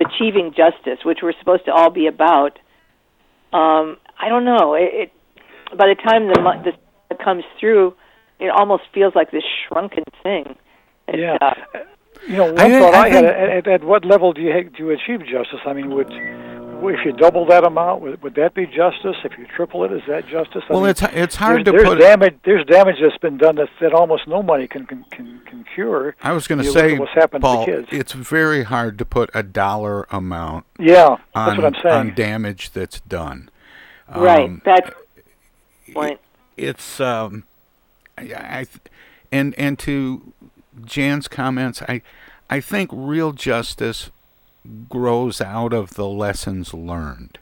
[0.00, 2.58] achieving justice, which we're supposed to all be about.
[3.52, 4.74] Um, I don't know.
[4.74, 5.12] It, it
[5.76, 6.72] by the time the mo- the
[7.22, 7.94] comes through,
[8.40, 10.56] it almost feels like this shrunken thing.
[11.08, 11.36] It's, Yeah.
[11.40, 11.54] uh,
[12.28, 14.40] You know, one I- thought I I, had: think- at, at, at what level do
[14.40, 15.60] you ha- do you achieve justice?
[15.66, 16.10] I mean, would
[16.88, 19.16] if you double that amount, would, would that be justice?
[19.24, 20.62] If you triple it, is that justice?
[20.68, 21.98] I Well, mean, it's it's hard there's, to there's put.
[21.98, 22.34] damage.
[22.44, 26.14] There's damage that's been done that, that almost no money can can can, can cure.
[26.22, 27.88] I was going to You look at say, what's happened Paul, to the kids.
[27.92, 31.94] it's very hard to put a dollar amount Yeah, on, that's what I'm saying.
[32.10, 33.50] on damage that's done.
[34.14, 34.48] right.
[34.48, 34.90] Um, That's
[35.86, 36.20] the point.
[36.56, 37.44] it's um,
[38.18, 38.66] I, I
[39.30, 40.32] and and to
[40.84, 42.02] Jan's comments, I
[42.50, 44.10] I think real justice
[44.88, 47.38] grows out of the lessons learned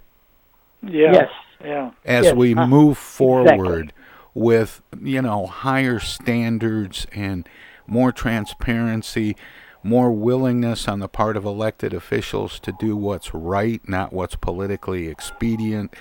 [0.83, 1.13] Yeah.
[1.13, 1.31] Yes.
[1.63, 1.91] Yeah.
[2.05, 4.05] as Yes, we uh, move forward exactly.
[4.35, 7.47] with you know higher standards and
[7.87, 9.37] more transparency
[9.83, 15.09] more willingness on the part of elected officials to do what's right not what's politically
[15.09, 15.93] expedient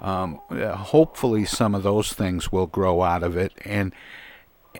[0.00, 3.92] um, hopefully some of those things will grow out of it and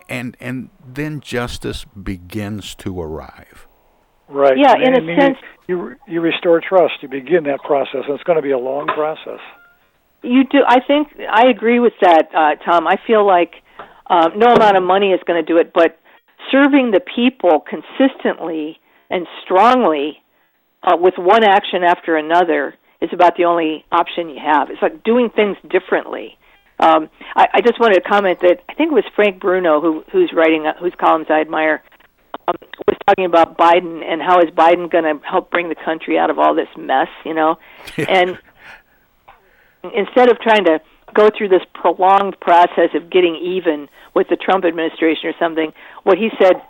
[0.09, 3.67] and and then justice begins to arrive
[4.31, 4.57] Right.
[4.57, 6.95] Yeah, And- in a and you- sense- you you restore trust.
[7.01, 9.39] You begin that process, and it's going to be a long process.
[10.23, 10.63] You do.
[10.67, 12.87] I think I agree with that, uh, Tom.
[12.87, 13.55] I feel like
[14.07, 15.97] um, no amount of money is going to do it, but
[16.51, 20.21] serving the people consistently and strongly
[20.83, 24.69] uh, with one action after another is about the only option you have.
[24.69, 26.37] It's like doing things differently.
[26.79, 30.03] Um, I, I just wanted to comment that I think it was Frank Bruni who
[30.11, 31.81] who's writing uh, whose columns I admire
[32.47, 32.55] um,
[32.87, 36.29] was talking about Biden and how is Biden going to help bring the country out
[36.29, 37.57] of all this mess, you know,
[37.97, 38.37] and
[39.95, 40.79] instead of trying to
[41.13, 46.17] go through this prolonged process of getting even with the Trump administration or something, what
[46.17, 46.61] he said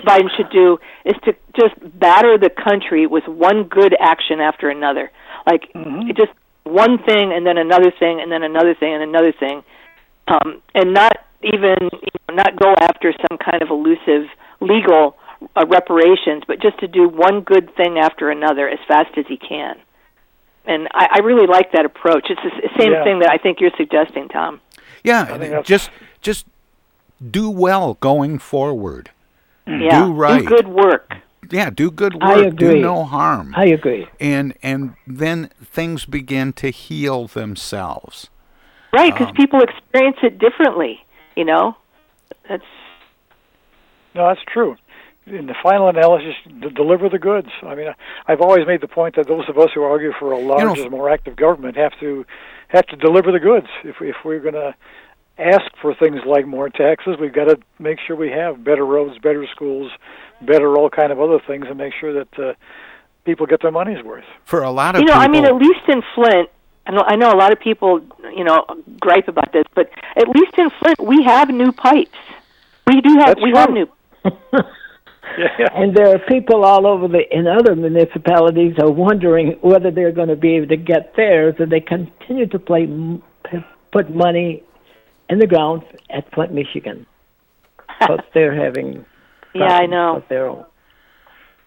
[0.00, 5.10] Biden should do is to just batter the country with one good action after another.
[5.46, 5.70] Like
[6.16, 6.32] just
[6.64, 9.62] one thing and then another thing and then another thing and another thing.
[10.26, 14.28] Um, and not even you know, not go after some kind of elusive
[14.60, 15.16] legal
[15.56, 19.36] uh, reparations, but just to do one good thing after another as fast as he
[19.36, 19.76] can.
[20.66, 22.26] And I, I really like that approach.
[22.30, 23.04] It's the same Yeah.
[23.04, 24.60] thing that I think you're suggesting, Tom.
[25.02, 25.90] yeah just
[26.22, 26.46] just
[27.30, 29.10] do well going forward
[29.66, 31.12] Yeah, do right do good work.
[31.50, 34.06] yeah do good work I do no harm I agree.
[34.18, 38.30] and and then things begin to heal themselves
[38.92, 41.04] Right, because Um, people experience it differently.
[41.36, 41.76] You know,
[42.48, 42.64] That's
[44.14, 44.76] No, that's true.
[45.26, 47.48] In the final analysis, d- deliver the goods.
[47.62, 47.88] I mean,
[48.26, 51.08] I've always made the point that those of us who argue for a larger, more
[51.08, 52.26] active government have to
[52.68, 53.68] have to deliver the goods.
[53.84, 54.74] If if we're going to
[55.38, 59.18] ask for things like more taxes, we've got to make sure we have better roads,
[59.18, 59.90] better schools,
[60.42, 62.52] better all kind of other things, and make sure that uh,
[63.24, 64.24] people get their money's worth.
[64.44, 66.50] For a lot of you know, people, I mean, at least in Flint,
[66.86, 68.00] I know, I know a lot of people,
[68.36, 68.64] you know,
[69.00, 72.10] gripe about this, but at least in Flint, we have new pipes.
[72.86, 73.58] We do have That's we true.
[73.58, 73.88] have new.
[75.74, 80.28] And there are people all over the in other municipalities are wondering whether they're going
[80.28, 82.86] to be able to get theirs, and they continue to play
[83.90, 84.62] put money
[85.28, 87.04] in the ground at Flint, Michigan,
[88.00, 89.04] but they're having
[89.54, 90.14] Yeah, I know.
[90.16, 90.64] with their own.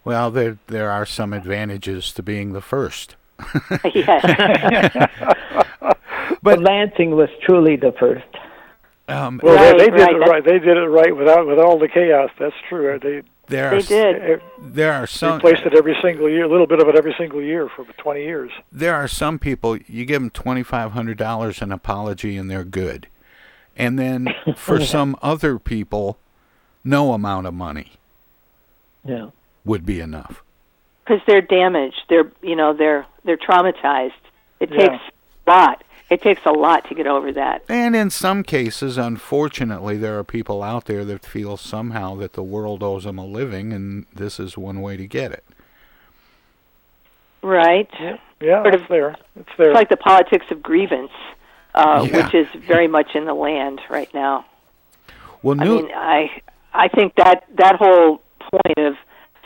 [0.05, 3.17] well, there there are some advantages to being the first.
[3.93, 4.23] yes.
[6.41, 8.25] but Lansing was truly the first.
[9.09, 10.43] Um, Well, Right, they, they did right, it right.
[10.45, 12.29] They did it right without with all the chaos.
[12.39, 12.99] That's true.
[13.01, 14.41] They There They are did.
[14.61, 17.41] there are some replaced it every single year, a little bit of it every single
[17.41, 18.51] year for 20 years.
[18.71, 22.65] there are some people you give them twenty five hundred dollars an apology and they're
[22.65, 23.07] good,
[23.77, 24.27] and then
[24.57, 26.17] for some other people,
[26.83, 27.93] no amount of money
[29.05, 29.29] Yeah.
[29.63, 30.43] would be enough.
[31.05, 32.01] because they're damaged.
[32.09, 34.11] They're you know they're they're traumatized.
[34.59, 34.77] It Yeah.
[34.89, 35.03] takes
[35.45, 35.83] a lot.
[36.09, 37.63] It takes a lot to get over that.
[37.67, 42.43] And in some cases, unfortunately, there are people out there that feel somehow that the
[42.43, 45.43] world owes them a living, and this is one way to get it.
[47.41, 47.89] Right.
[48.41, 49.15] Yeah, Sort it's of- there.
[49.35, 49.69] It's there.
[49.71, 51.11] It's like the politics of grievance,
[51.75, 52.25] uh, Yeah.
[52.25, 54.45] which is very much in the land right now.
[55.43, 56.41] Well, new- I mean, I
[56.73, 58.95] I think that that whole point of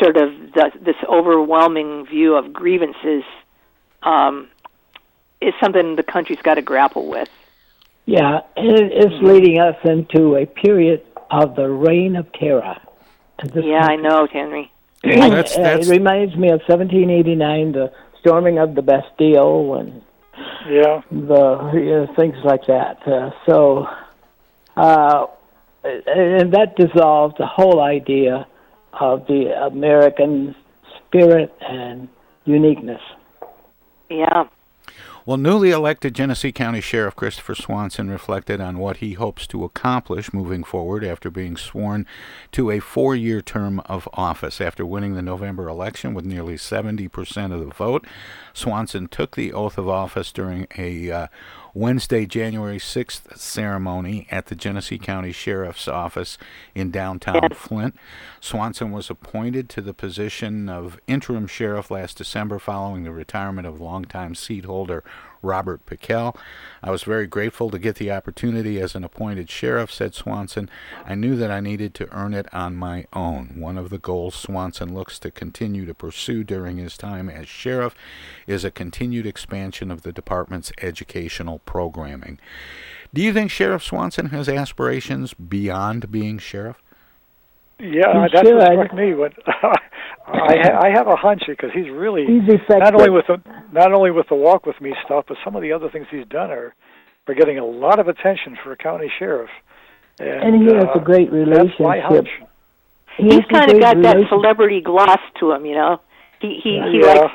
[0.01, 3.23] sort of the, this overwhelming view of grievances
[4.03, 4.47] um,
[5.41, 7.29] is something the country's got to grapple with.
[8.05, 12.77] Yeah, and it is leading us into a period of the reign of terror.
[13.43, 14.71] in this Yeah, I know, Henry.
[15.03, 20.01] Yeah, that's- uh, that's- it reminds me of 1789, the storming of the Bastille, and
[20.69, 22.99] yeah, the you know, things like that.
[23.07, 23.87] Uh, so,
[24.77, 25.25] uh,
[25.83, 28.45] and that dissolved the whole idea
[28.93, 30.55] of the American
[30.97, 32.07] spirit and
[32.45, 33.01] uniqueness.
[34.09, 34.45] Yeah.
[35.31, 40.33] Well, newly elected Genesee County Sheriff Christopher Swanson reflected on what he hopes to accomplish
[40.33, 42.05] moving forward after being sworn
[42.51, 44.59] to a four year term of office.
[44.59, 48.05] After winning the November election with nearly 70% of the vote,
[48.53, 51.27] Swanson took the oath of office during a uh,
[51.73, 56.37] Wednesday, January 6th ceremony at the Genesee County Sheriff's Office
[56.75, 57.95] in downtown Flint.
[58.41, 63.79] Swanson was appointed to the position of interim sheriff last December following the retirement of
[63.79, 65.03] longtime seat holder
[65.41, 66.35] Robert Pickell.
[66.83, 70.69] I was very grateful to get the opportunity as an appointed sheriff, said Swanson.
[71.05, 73.55] I knew that I needed to earn it on my own.
[73.59, 77.95] One of the goals Swanson looks to continue to pursue during his time as sheriff
[78.47, 82.39] is a continued expansion of the department's educational programming.
[83.13, 86.77] Do you think Sheriff Swanson has aspirations beyond being sheriff?
[87.79, 88.61] Yeah, He that's what should.
[88.73, 89.13] struck me.
[89.13, 89.33] But
[90.33, 92.79] I ha- I have a hunch because he's really He's effective.
[92.79, 95.61] not only with the not only with the walk with me stuff, but some of
[95.61, 96.73] the other things he's done are
[97.27, 99.49] are getting a lot of attention for a county sheriff.
[100.19, 102.03] And, And he has uh, a great That's my relationship.
[102.03, 102.29] hunch.
[103.17, 105.99] He He's kind of got that celebrity gloss to him, you know.
[106.39, 107.13] He he he Yeah.
[107.13, 107.33] likes.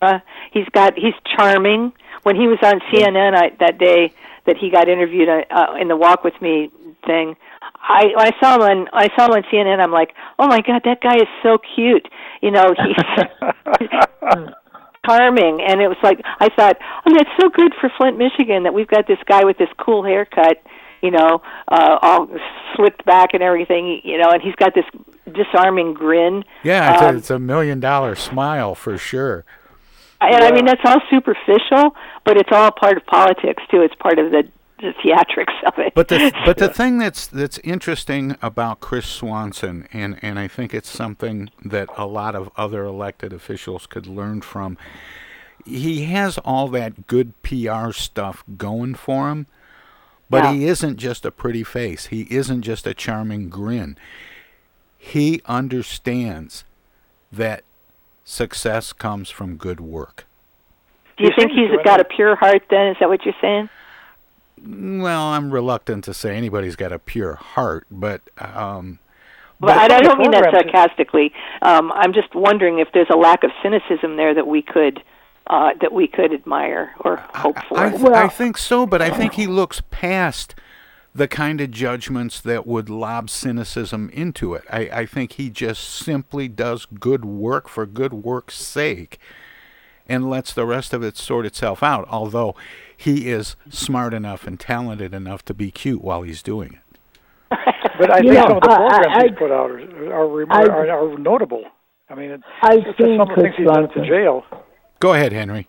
[0.00, 0.18] Uh,
[0.52, 1.92] he's got he's charming.
[2.24, 4.12] When he was on CNN I, that day
[4.46, 6.70] that he got interviewed uh, uh, in the Walk with Me
[7.06, 7.36] thing,
[7.80, 9.80] I when I saw him on I saw him on CNN.
[9.80, 12.06] I'm like, oh my god, that guy is so cute.
[12.42, 13.88] You know, he's
[15.06, 16.76] charming, and it was like I thought,
[17.06, 20.04] oh, that's so good for Flint, Michigan, that we've got this guy with this cool
[20.04, 20.62] haircut.
[21.02, 22.28] You know, uh, all
[22.74, 24.00] slicked back and everything.
[24.04, 24.84] You know, and he's got this
[25.32, 26.44] disarming grin.
[26.62, 29.44] Yeah, it's, Um, a, it's a million dollar smile for sure.
[30.20, 31.94] And I mean, that's all superficial,
[32.24, 33.82] but it's all part of politics too.
[33.82, 35.94] It's part of the, the theatrics of it.
[35.94, 40.74] But the but the thing that's that's interesting about Chris Swanson, and and I think
[40.74, 44.76] it's something that a lot of other elected officials could learn from.
[45.64, 49.46] He has all that good PR stuff going for him,
[50.30, 50.52] but Yeah.
[50.54, 52.06] he isn't just a pretty face.
[52.06, 53.98] He isn't just a charming grin.
[54.96, 56.64] He understands
[57.30, 57.64] that
[58.24, 60.26] success comes from good work.
[61.18, 62.62] Do you think he's got a pure heart?
[62.70, 63.68] Then is that what you're saying?
[64.64, 68.98] Well, I'm reluctant to say anybody's got a pure heart, but um,
[69.60, 71.32] Well, I, I some of the don't mean that sarcastically.
[71.62, 75.02] Um, I'm just wondering if there's a lack of cynicism there that we could
[75.48, 77.78] uh, that we could admire or hope for.
[77.78, 80.54] I, th- I think so, but I think he looks past
[81.14, 84.64] the kind of judgments that would lob cynicism into it.
[84.70, 89.18] I, I think he just simply does good work for good work's sake
[90.06, 92.54] and lets the rest of it sort itself out, although
[92.98, 96.98] he is smart enough and talented enough to be cute while he's doing it.
[97.98, 100.12] But I You think know, some of the I- programs I- he's put out are
[100.12, 101.64] are, rem- I- are, are notable.
[102.10, 103.94] I mean, it's, I've it's seen some of the things Chris he's done at the
[103.94, 104.14] Bronson.
[104.14, 104.44] jail.
[105.00, 105.66] Go ahead, Henry.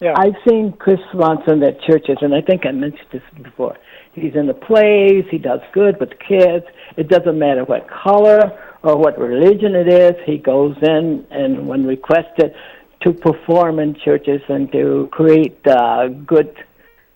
[0.00, 0.14] Yeah.
[0.16, 3.76] I've seen Chris Swanson at churches, and I think I mentioned this before.
[4.14, 5.24] He's in the plays.
[5.30, 6.64] He does good with kids.
[6.96, 8.40] It doesn't matter what color
[8.82, 10.12] or what religion it is.
[10.24, 12.54] He goes in and, when requested,
[13.02, 16.54] to perform in churches and to create uh, good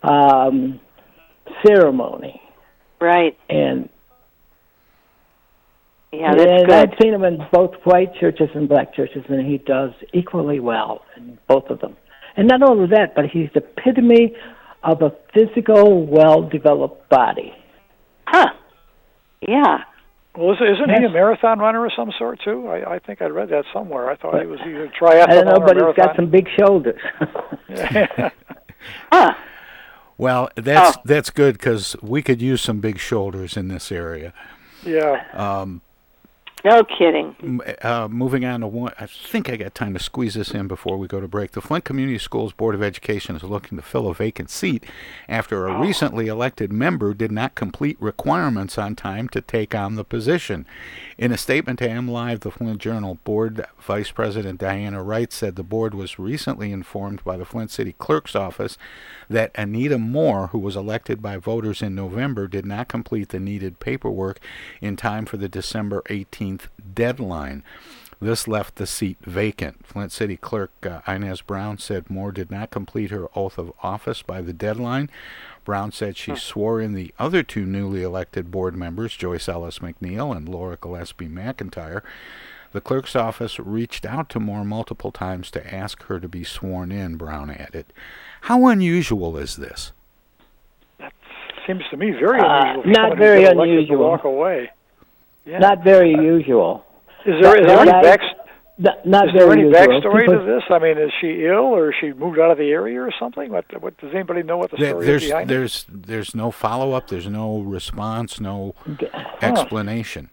[0.03, 0.81] um,
[1.67, 2.41] ceremony.
[3.01, 3.37] Right.
[3.49, 3.89] And
[6.13, 6.75] Yeah, that's and good.
[6.75, 11.03] I've seen him in both white churches and black churches, and he does equally well
[11.17, 11.97] in both of them.
[12.37, 14.35] And not only that, but he's the epitome
[14.83, 17.53] of a physical, well-developed body.
[18.27, 18.51] Huh.
[19.41, 19.79] Yeah.
[20.37, 22.69] Well, is, isn't he a marathon runner of some sort too?
[22.69, 24.11] I, I think I read that somewhere.
[24.11, 26.49] I thought he was either a triathlon I don't know, but he's got some big
[26.59, 27.01] shoulders.
[30.17, 34.33] Well, that's that's good because we could use some big shoulders in this area.
[34.85, 35.25] yeah.
[35.33, 35.83] Um,
[36.65, 37.61] No kidding.
[37.83, 40.97] Uh, moving on to one, I think I got time to squeeze this in before
[40.97, 41.51] we go to break.
[41.51, 44.83] The Flint Community Schools Board of Education is looking to fill a vacant seat
[45.29, 50.05] after a recently elected member did not complete requirements on time to take on the
[50.05, 50.65] position.
[51.19, 55.63] In a statement to MLive, the Flint Journal Board Vice President Diana Wright said the
[55.63, 58.79] board was recently informed by the Flint City Clerk's office
[59.29, 63.81] that Anita Moore, who was elected by voters in November, did not complete the needed
[63.81, 64.41] paperwork
[64.81, 67.63] in time for the December 18th deadline.
[68.21, 69.87] This left the seat vacant.
[69.87, 74.23] Flint City Clerk uh, Inez Brown said Moore did not complete her oath of office
[74.23, 75.11] by the deadline.
[75.65, 80.35] Brown said she swore in the other two newly elected board members, Joyce Ellis McNeil
[80.37, 82.03] and Laura Gillespie McIntyre.
[82.73, 86.91] The clerk's office reached out to Moore multiple times to ask her to be sworn
[86.91, 87.93] in, Brown added.
[88.45, 89.93] How unusual is this?
[90.99, 91.13] That
[91.67, 92.83] seems to me very Uh, unusual.
[92.83, 93.97] for not very unusual.
[93.97, 94.71] To walk away.
[95.47, 95.59] Yeah.
[95.61, 96.85] Not very usual.
[97.25, 98.21] Is there is there any That- back,
[98.77, 99.81] Not, not is there any usual.
[99.81, 100.63] backstory People- to this?
[100.69, 103.51] I mean, is she ill or she moved out of the area or something?
[103.51, 105.55] What what does anybody know what the story there's is behind it?
[105.55, 107.09] there's there's no follow up.
[107.09, 108.41] There's no response.
[108.41, 108.75] No
[109.41, 110.29] explanation.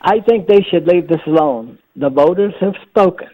[0.00, 1.78] I think they should leave this alone.
[1.94, 3.28] The voters have spoken.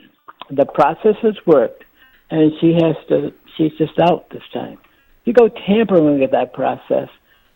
[0.50, 1.84] The process has worked,
[2.30, 3.32] and she has to.
[3.58, 4.78] She's just out this time.
[5.24, 7.08] You go tampering with that process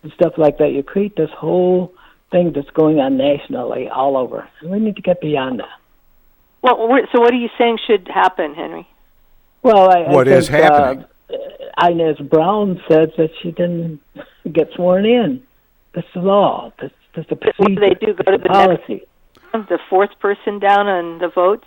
[0.03, 0.73] and stuff like that.
[0.73, 1.95] You create this whole
[2.31, 4.49] thing that's going on nationally, all over.
[4.61, 5.79] And we need to get beyond that.
[6.61, 6.77] Well,
[7.13, 8.87] so what are you saying should happen, Henry?
[9.63, 11.05] Well, I, What I is think, happening?
[11.31, 14.01] Uh, Inez Brown said that she didn't
[14.53, 15.43] get sworn in.
[15.95, 16.73] That's the law.
[16.81, 17.57] That's, that's the procedure.
[17.59, 18.15] What do they do?
[18.15, 19.07] Go to the policy.
[19.55, 21.67] next, the fourth person down on the votes?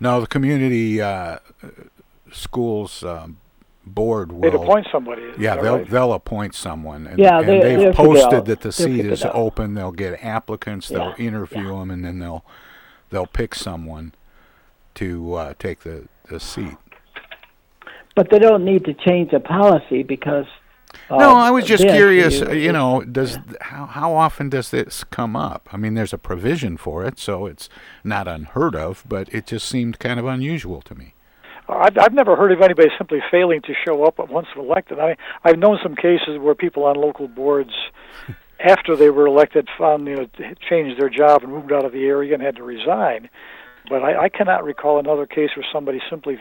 [0.00, 1.38] No, the community uh,
[2.34, 3.38] schools um,
[3.86, 5.32] board will They'd appoint somebody.
[5.38, 5.90] Yeah, they'll right?
[5.90, 9.74] they'll appoint someone, and, Yeah, and they- they've posted that the seat is open.
[9.74, 10.88] They'll get applicants.
[10.88, 12.44] They'll Yeah, interview them, and then they'll
[13.10, 14.12] they'll pick someone
[14.94, 16.76] to uh, take the, the seat.
[18.16, 20.46] But they don't need to change the policy because.
[21.10, 22.34] Uh, no, I was just this curious.
[22.36, 25.68] is- uh, You know, does how how often does this come up?
[25.72, 27.68] I mean, there's a provision for it, so it's
[28.04, 31.13] not unheard of, but it just seemed kind of unusual to me.
[31.68, 34.98] I've, I've never heard of anybody simply failing to show up once elected.
[34.98, 37.72] I I've known some cases where people on local boards,
[38.60, 40.28] after they were elected, found you know
[40.68, 43.28] changed their job and moved out of the area and had to resign.
[43.88, 46.38] But I, I cannot recall another case where somebody simply,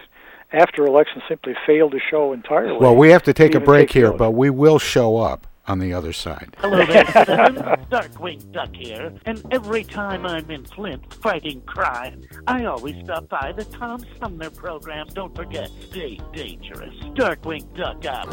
[0.54, 2.80] after election, simply failed to show entirely.
[2.80, 5.80] Well, we have to take a break take here, but we will show up on
[5.80, 6.56] the other side.
[6.60, 7.60] Hello there, citizens.
[7.90, 13.54] Darkwing Duck here, and every time I'm in Flint fighting crime, I always stop by
[13.56, 15.08] the Tom Sumner program.
[15.14, 16.96] Don't forget, stay dangerous.
[17.16, 18.28] Darkwing Duck out.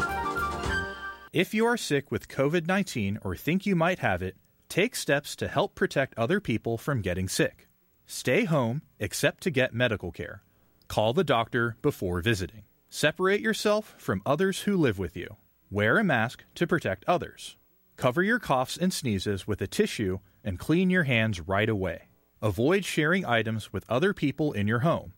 [1.33, 4.35] If you are sick with COVID 19 or think you might have it,
[4.67, 7.67] take steps to help protect other people from getting sick.
[8.05, 10.43] Stay home except to get medical care.
[10.89, 12.63] Call the doctor before visiting.
[12.89, 15.37] Separate yourself from others who live with you.
[15.73, 17.55] Wear a mask to protect others.
[17.95, 22.09] Cover your coughs and sneezes with a tissue and clean your hands right away.
[22.41, 25.13] Avoid sharing items with other people in your home.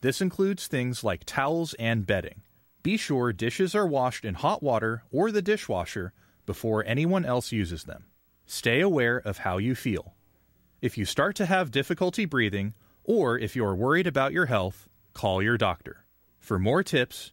[0.00, 2.40] This includes things like towels and bedding.
[2.82, 6.14] Be sure dishes are washed in hot water or the dishwasher
[6.46, 8.06] before anyone else uses them.
[8.46, 10.14] Stay aware of how you feel.
[10.80, 12.72] If you start to have difficulty breathing,
[13.04, 16.06] or if you're worried about your health, call your doctor.
[16.38, 17.32] For more tips,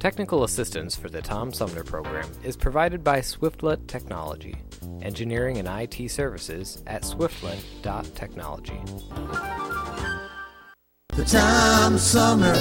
[0.00, 4.56] Technical assistance for the Tom Sumner program is provided by Swiftlet Technology,
[5.02, 8.80] engineering and IT services at swiftlet.technology.
[11.08, 12.54] The Tom Sumner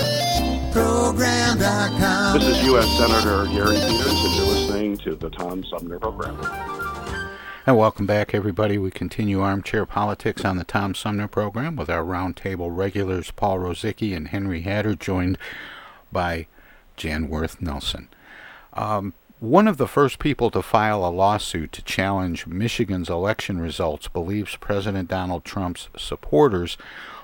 [0.73, 2.39] Program.com.
[2.39, 2.97] This is U.S.
[2.97, 6.37] Senator Gary Peters, and you're listening to the Tom Sumner Program.
[7.65, 8.77] And welcome back, everybody.
[8.77, 14.13] We continue armchair politics on the Tom Sumner program with our roundtable regulars Paul Rozycki
[14.13, 15.37] and Henry Hatter, joined
[16.11, 16.47] by
[16.99, 18.09] Jan Worth Nelson.
[18.73, 24.09] Um, one of the first people to file a lawsuit to challenge Michigan's election results
[24.09, 26.77] believes President Donald Trump's supporters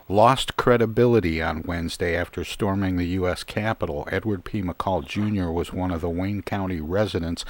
[0.07, 3.43] lost credibility on Wednesday after storming the U.S.
[3.43, 4.07] Capitol.
[4.11, 4.61] Edward P.
[4.61, 5.49] McCall Jr.
[5.49, 7.43] was one of the Wayne County residents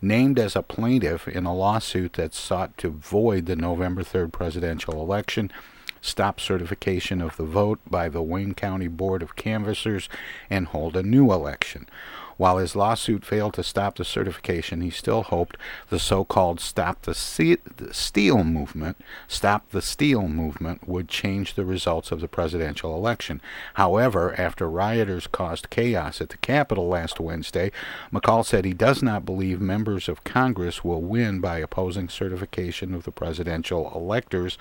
[0.00, 5.00] named as a plaintiff in a lawsuit that sought to void the November 3rd presidential
[5.00, 5.50] election
[6.02, 10.10] stop certification of the vote by the Wayne County Board of Canvassers,
[10.50, 11.88] and hold a new election.
[12.38, 15.56] While his lawsuit failed to stop the certification, he still hoped
[15.90, 18.96] the so-called Stop the Steal movement,
[19.28, 23.40] Stop the Steal movement would change the results of the presidential election.
[23.74, 27.70] However, after rioters caused chaos at the Capitol last Wednesday,
[28.12, 33.04] McCall said he does not believe members of Congress will win by opposing certification of
[33.04, 34.58] the presidential electors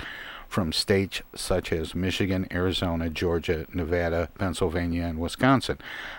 [0.52, 5.78] from states such as Michigan, Arizona, Georgia, Nevada, Pennsylvania, and Wisconsin.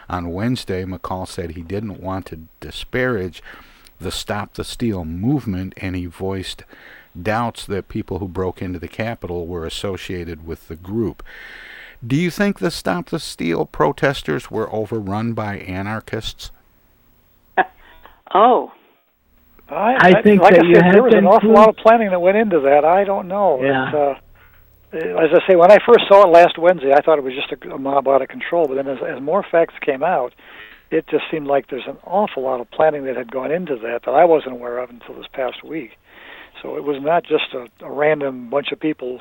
[0.09, 3.43] On Wednesday, McCall said he didn't want to disparage
[4.01, 6.65] the Stop the Steal movement, and he voiced
[7.21, 11.23] doubts that people who broke into the Capitol were associated with the group.
[12.05, 16.51] Do you think the Stop the Steal protesters were overrun by anarchists?
[18.35, 18.73] oh.
[19.73, 22.37] I, I think like I said, there was an awful lot of planning that went
[22.37, 22.85] into that.
[22.85, 23.63] I don't know.
[23.63, 23.89] Yeah.
[23.89, 24.15] It, uh,
[24.95, 27.51] as I say, when I first saw it last Wednesday, I thought it was just
[27.51, 28.69] a, a mob out of control.
[28.69, 30.35] But then, as, as more facts came out,
[30.91, 34.03] it just seemed like there's an awful lot of planning that had gone into that
[34.05, 35.93] that I wasn't aware of until this past week.
[36.61, 39.21] So it was not just a, a random bunch of people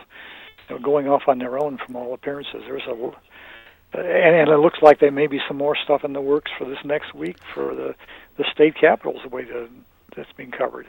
[0.67, 2.63] you know, going off on their own from all appearances.
[2.65, 6.13] There was a and, and it looks like there may be some more stuff in
[6.13, 7.95] the works for this next week for the
[8.37, 9.69] the state capitals the way to,
[10.15, 10.87] that's being covered.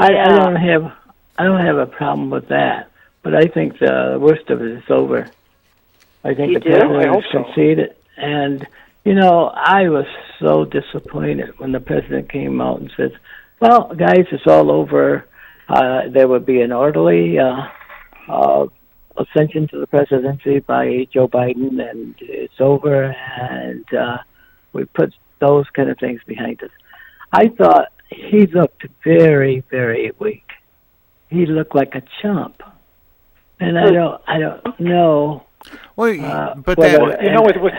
[0.00, 0.92] I, I don't have
[1.38, 2.90] I don't have a problem with that,
[3.22, 5.30] but I think the worst of it is over.
[6.24, 6.74] I think You the do?
[6.74, 7.44] I president hope has so.
[7.44, 8.66] conceded, and
[9.04, 10.06] you know I was
[10.40, 13.12] so disappointed when the president came out and said,
[13.60, 15.26] "Well, guys, it's all over.
[15.68, 17.68] Uh, there would be an orderly uh,
[18.28, 18.66] uh,
[19.16, 23.04] ascension to the presidency by Joe Biden, and it's over,
[23.40, 24.18] and uh,
[24.72, 26.70] we put those kind of things behind us."
[27.32, 30.44] I thought he looked very, very weak.
[31.30, 32.62] He looked like a chump,
[33.60, 35.44] and I don't, I don't know.
[35.96, 37.74] Well, uh, but whether- that- You know, with, with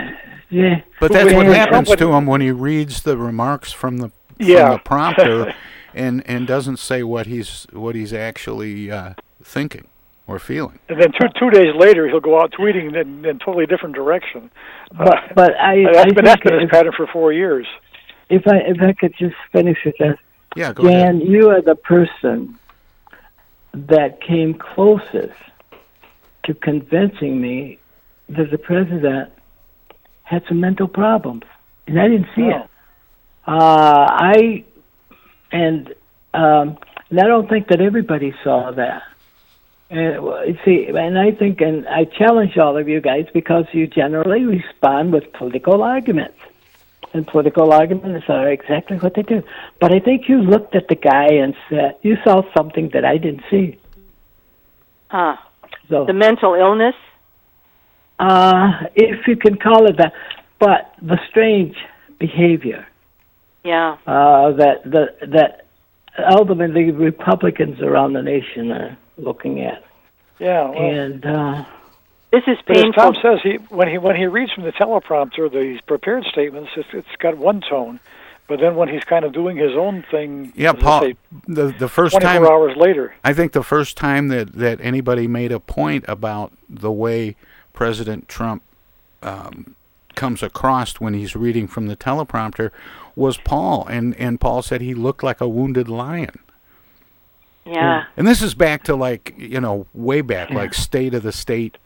[0.50, 4.47] yeah, But that's what happens to him when he reads the remarks from the from
[4.47, 4.74] Yeah.
[4.74, 5.54] the prompter,
[5.93, 9.88] and and doesn't say what he's what he's actually uh, thinking
[10.28, 10.80] or feeling.
[10.89, 14.50] And then two two days later, he'll go out tweeting in, in totally different direction.
[14.97, 17.68] But, but I, that's I been think that's been his if, pattern for four years.
[18.30, 20.17] If I if I could just finish with this,
[20.55, 21.27] Yeah, go Dan, ahead.
[21.27, 22.57] you are the person
[23.73, 25.34] that came closest
[26.45, 27.77] to convincing me
[28.30, 29.32] that the president
[30.23, 31.43] had some mental problems,
[31.88, 32.57] and I didn't see Oh.
[32.57, 32.63] it.
[33.47, 34.63] Uh, I
[35.51, 35.93] and
[36.34, 36.77] um,
[37.09, 39.01] and I don't think that everybody saw that.
[39.89, 44.45] And see, and I think, and I challenge all of you guys because you generally
[44.45, 46.38] respond with political arguments,
[47.14, 49.41] and political arguments are exactly what they do.
[49.80, 53.18] But I think you looked at the guy and said you saw something that I
[53.18, 53.78] didn't see.
[55.10, 55.38] Huh.
[55.89, 56.95] So The mental illness.
[58.20, 60.14] uh, if you can call it that,
[60.60, 61.76] but the strange
[62.20, 62.86] behavior
[63.64, 63.97] Yeah.
[64.06, 65.66] uh, that the, that
[66.30, 69.84] ultimately Republicans around the nation are looking at,
[70.38, 70.70] Yeah.
[70.70, 71.66] Well, and uh,
[72.32, 73.13] This is But as painful.
[73.13, 76.89] Tom says, he when he when he reads from the teleprompter these prepared statements, it's,
[76.93, 77.99] it's got one tone,
[78.47, 81.01] but then when he's kind of doing his own thing, Yeah, Paul.
[81.01, 81.15] say,
[81.47, 85.27] The the first 24 time hours later, I think the first time that, that anybody
[85.27, 87.36] made a point about the way
[87.73, 88.61] President Trump
[89.23, 89.75] um,
[90.15, 92.69] comes across when he's reading from the teleprompter
[93.15, 96.39] was Paul, and, and Paul said he looked like a wounded lion.
[97.65, 98.05] Yeah.
[98.17, 101.77] And this is back to like you know way back, like State of the State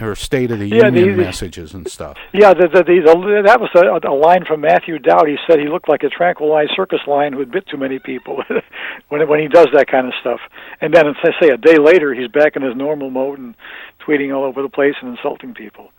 [0.00, 2.16] or State of the Yeah, Union the- messages and stuff.
[2.32, 5.28] yeah, the, the, the, the, that was a, a line from Matthew Dowd.
[5.28, 8.42] He said he looked like a tranquilized circus lion who had bit too many people
[9.08, 10.40] when when he does that kind of stuff.
[10.80, 13.54] And then, as I say, a day later, he's back in his normal mode and
[14.06, 15.90] tweeting all over the place and insulting people.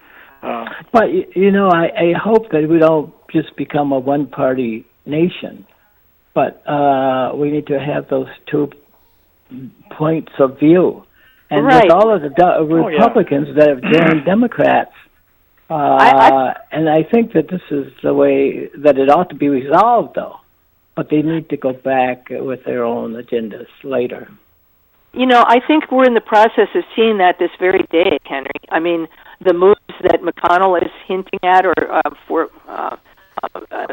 [0.41, 4.85] Uh, But y- you know, I, I hope that we don't just become a one-party
[5.05, 5.65] nation,
[6.33, 8.71] but uh, we need to have those two
[9.91, 11.03] points of view.
[11.54, 11.84] And Right.
[11.84, 12.95] with all of the do- Oh, yeah.
[12.97, 14.91] Republicans that have joined Democrats,
[15.70, 19.49] uh, I- and I think that this is the way that it ought to be
[19.49, 20.38] resolved, though.
[20.95, 24.30] But they need to go back with their own agendas later.
[25.14, 28.49] You know, I think we're in the process of seeing that this very day, Henry.
[28.70, 29.08] I mean,
[29.41, 32.95] the moves that McConnell is hinting at, or uh, for, uh,
[33.43, 33.88] uh, uh,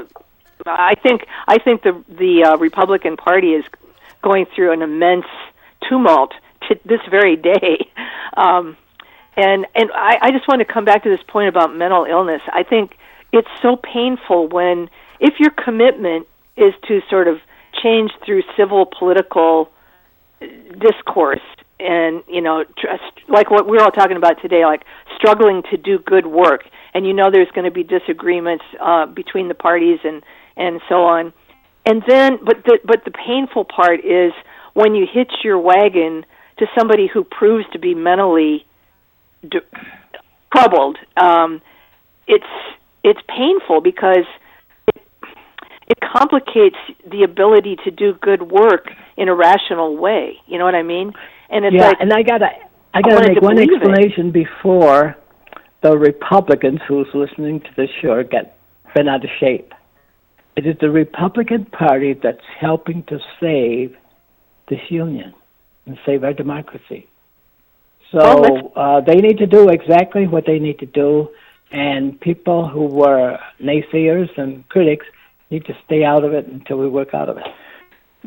[0.66, 3.64] I think, I think the the uh, Republican Party is
[4.22, 5.26] going through an immense
[5.88, 6.32] tumult
[6.84, 7.90] this very day.
[8.36, 8.76] Um,
[9.36, 12.42] and and I, I just want to come back to this point about mental illness.
[12.52, 12.92] I think
[13.32, 17.38] it's so painful when, if your commitment is to sort of
[17.82, 19.70] change through civil political
[20.78, 21.40] discourse
[21.78, 24.82] and you know trust, like what we're all talking about today like
[25.16, 26.64] struggling to do good work
[26.94, 30.22] and you know there's going to be disagreements uh, between the parties and
[30.56, 31.32] and so on
[31.86, 34.32] and then but the but the painful part is
[34.74, 36.24] when you hitch your wagon
[36.60, 38.64] to somebody who proves to be mentally
[39.48, 39.58] d-
[40.52, 41.60] troubled um
[42.26, 42.44] it's
[43.02, 44.26] it's painful because
[44.86, 45.02] it,
[45.88, 46.76] it complicates
[47.10, 48.86] the ability to do good work
[49.16, 50.36] in a rational way.
[50.46, 51.12] You know what I mean?
[51.48, 52.50] And it's yeah, like and I gotta,
[52.94, 53.76] I gotta make one believe it.
[53.76, 55.16] explanation before
[55.82, 58.56] the Republicans who's listening to this show get
[58.94, 59.72] bent out of shape.
[60.56, 63.96] It is the Republican Party that's helping to save
[64.68, 65.34] this union
[65.86, 67.06] and save our democracy.
[68.12, 71.28] So Well, uh, they need to do exactly what they need to do,
[71.70, 75.06] and people who were naysayers and critics
[75.50, 77.44] need to stay out of it until we work out of it.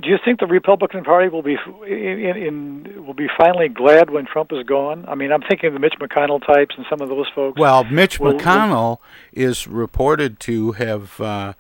[0.02, 4.26] do you think the Republican Party will be in, in will be finally glad when
[4.26, 5.06] Trump is gone?
[5.08, 7.60] I mean, I'm thinking of the Mitch McConnell types and some of those folks.
[7.60, 8.98] Well, Mitch Will- will- McConnell
[9.34, 11.54] is reported to have uh,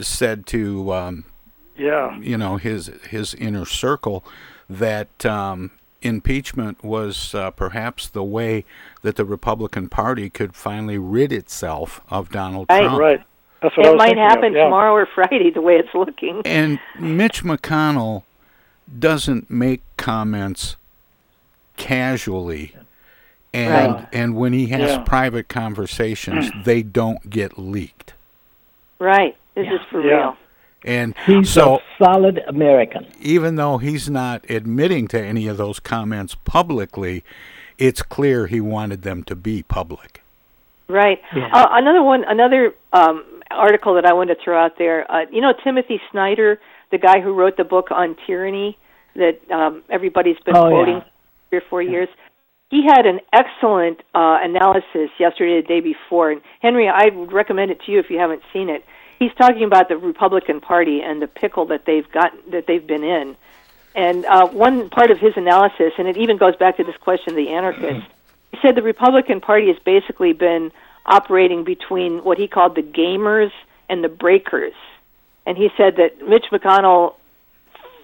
[0.00, 1.24] said to um,
[1.76, 2.16] Yeah.
[2.18, 4.24] you know his his inner circle
[4.68, 5.70] that um,
[6.02, 8.64] impeachment was uh, perhaps the way
[9.02, 12.82] that the Republican Party could finally rid itself of Donald Right.
[12.82, 12.98] Trump.
[13.00, 13.20] Right.
[13.62, 14.64] That's what I It was might thinking of, happen yeah.
[14.64, 16.42] tomorrow or Friday, the way it's looking.
[16.44, 18.24] And Mitch McConnell
[18.98, 20.76] doesn't make comments
[21.76, 22.74] casually.
[23.52, 24.06] And Right.
[24.12, 24.98] and when he has Yeah.
[25.04, 28.12] private conversations, they don't get leaked.
[28.98, 29.36] Right.
[29.54, 30.36] This is for real.
[30.84, 33.06] And He's so a solid American.
[33.20, 37.24] even though he's not admitting to any of those comments publicly,
[37.78, 40.22] it's clear he wanted them to be public.
[40.88, 41.20] Right.
[41.34, 41.48] Yeah.
[41.52, 45.10] Uh, another one, another um, article that I wanted to throw out there.
[45.10, 46.60] Uh, you know Timothy Snyder,
[46.90, 48.76] the guy who wrote the book on tyranny
[49.16, 50.74] that um, everybody's been Oh, yeah.
[50.74, 51.02] quoting
[51.48, 52.08] three or four years.
[52.70, 56.30] He had an excellent uh, analysis yesterday, the day before.
[56.32, 58.84] And Henry, I would recommend it to you if you haven't seen it.
[59.18, 63.04] He's talking about the Republican Party and the pickle that they've got that they've been
[63.04, 63.36] in.
[63.94, 67.30] And uh, one part of his analysis, and it even goes back to this question
[67.30, 68.08] of the anarchists.
[68.54, 70.70] He said the Republican Party has basically been
[71.04, 73.50] operating between what he called the gamers
[73.88, 74.74] and the breakers.
[75.44, 77.14] And he said that Mitch McConnell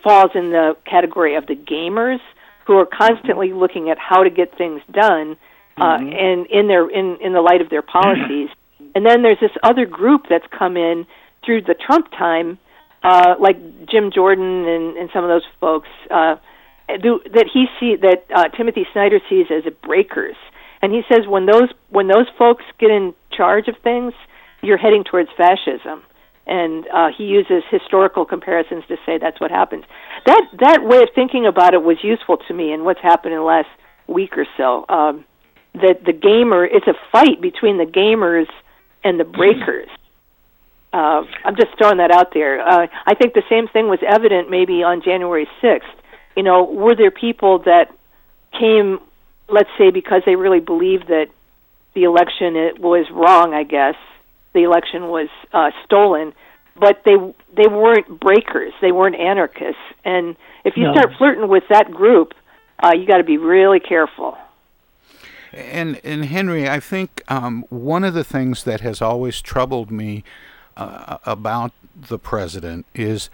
[0.02, 2.18] falls in the category of the gamers
[2.66, 5.36] who are constantly looking at how to get things done
[5.76, 8.48] uh, and in their in in the light of their policies.
[8.95, 11.07] And then there's this other group that's come in
[11.45, 12.59] through the Trump time,
[13.03, 16.36] uh, like Jim Jordan and, and some of those folks uh,
[17.03, 20.36] do, that he see that uh, Timothy Snyder sees as breakers.
[20.82, 24.12] And he says when those when those folks get in charge of things,
[24.62, 26.03] you're heading towards fascism.
[26.47, 29.84] And uh, he uses historical comparisons to say that's what happens.
[30.26, 33.41] That that way of thinking about it was useful to me in what's happened in
[33.41, 33.68] the last
[34.07, 34.84] week or so.
[34.88, 35.24] Um,
[35.74, 38.49] that the gamer it's a fight between the gamers
[39.05, 39.88] and the breakers.
[40.92, 42.61] Uh, I'm just throwing that out there.
[42.61, 45.82] Uh, I think the same thing was evident maybe on January 6th.
[46.36, 47.92] You know, were there people that
[48.59, 48.98] came,
[49.48, 51.26] let's say, because they really believed that
[51.94, 53.55] the election it was wrong?
[53.55, 53.94] I guess
[54.53, 56.32] the election was uh, stolen,
[56.76, 57.16] but they
[57.57, 58.72] they weren't breakers.
[58.80, 59.80] They weren't anarchists.
[60.05, 60.92] And if you No.
[60.92, 62.34] start flirting with that group,
[62.82, 64.36] uh, you got to be really careful.
[65.53, 70.22] And and Henry, I think um, one of the things that has always troubled me
[70.76, 73.30] uh, about the president is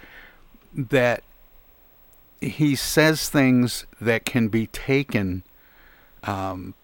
[0.75, 1.23] that
[2.41, 5.43] he says things that can be taken
[6.25, 6.75] um,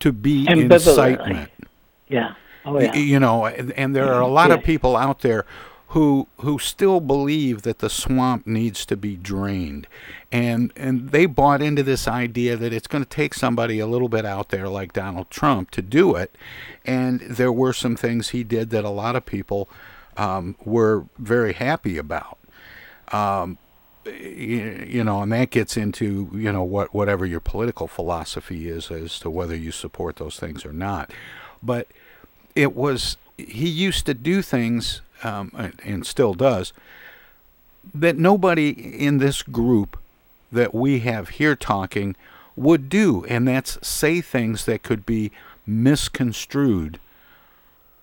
[0.00, 1.50] to be incitement.
[2.08, 2.34] Yeah.
[2.64, 2.94] Oh yeah.
[2.94, 5.46] You know, and, and there are a lot of people out there
[5.90, 9.88] who who still believe that the swamp needs to be drained,
[10.30, 14.08] and and they bought into this idea that it's going to take somebody a little
[14.08, 16.36] bit out there like Donald Trump to do it,
[16.84, 19.68] and there were some things he did that a lot of people
[20.16, 22.38] um, were very happy about.
[23.10, 23.58] Um,
[24.06, 29.18] you, know, and that gets into you know what whatever your political philosophy is as
[29.18, 31.10] to whether you support those things or not,
[31.64, 31.88] but
[32.54, 33.16] it was
[33.48, 36.72] he used to do things um, and- and still does
[37.94, 39.98] that nobody in this group
[40.52, 42.14] that we have here talking
[42.56, 45.30] would do, and that's say things that could be
[45.66, 46.98] misconstrued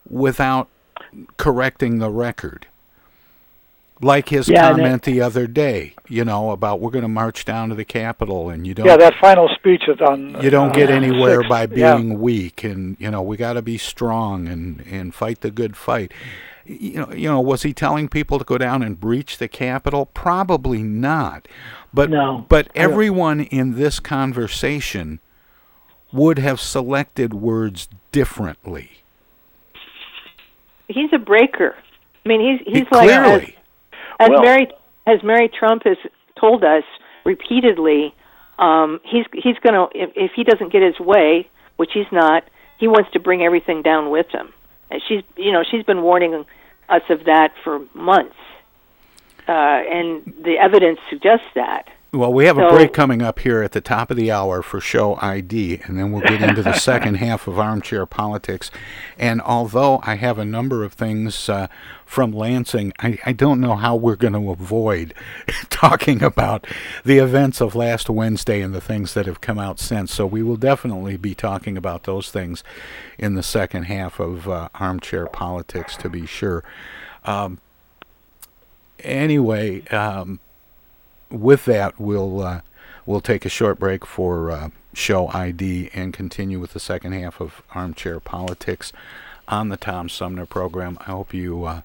[0.09, 0.67] without
[1.37, 2.65] correcting the record.
[3.99, 7.45] Like his Yeah, and comment the other day, you know, about we're going to march
[7.45, 8.85] down to the Capitol, and you don't.
[8.85, 10.39] Yeah, that final speech is on.
[10.43, 11.49] you don't get uh, anywhere six.
[11.49, 11.95] by Yeah.
[11.97, 15.75] being weak, and you know we got to be strong and and fight the good
[15.75, 16.11] fight.
[16.65, 20.05] You know, you know, was he telling people to go down and breach the Capitol?
[20.05, 21.47] Probably not.
[21.93, 22.45] But No.
[22.49, 25.21] but everyone in this conversation
[26.11, 28.91] would have selected words differently.
[30.87, 31.75] He's a breaker.
[32.25, 33.56] I mean, he's he's It- like as, clearly.
[34.19, 34.67] As Well- Mary
[35.05, 35.97] as Mary Trump has
[36.39, 36.83] told us
[37.23, 38.13] repeatedly.
[38.59, 41.47] Um, he's he's going to if, if he doesn't get his way,
[41.77, 42.43] which he's not,
[42.77, 44.53] he wants to bring everything down with him.
[44.89, 46.45] And she's you know she's been warning
[46.89, 48.35] us of that for months,
[49.47, 51.87] uh, and the evidence suggests that.
[52.13, 54.79] Well, we have a break coming up here at the top of the hour for
[54.79, 58.71] show ID, and then we'll get into the second half of Armchair Politics.
[59.19, 61.67] And although I have a number of things uh,
[62.05, 65.13] from Lansing, I, I don't know how we're going to avoid
[65.69, 66.65] talking about
[67.03, 70.13] the events of last Wednesday and the things that have come out since.
[70.13, 72.63] So we will definitely be talking about those things
[73.17, 76.63] in the second half of uh, Armchair Politics, to be sure.
[77.25, 77.59] Um,
[79.03, 80.39] anyway, um,
[81.29, 82.61] with that, we'll uh,
[83.05, 87.39] we'll take a short break for uh, show ID and continue with the second half
[87.39, 88.91] of Armchair Politics
[89.47, 90.97] on the Tom Sumner program.
[91.01, 91.81] I hope you uh,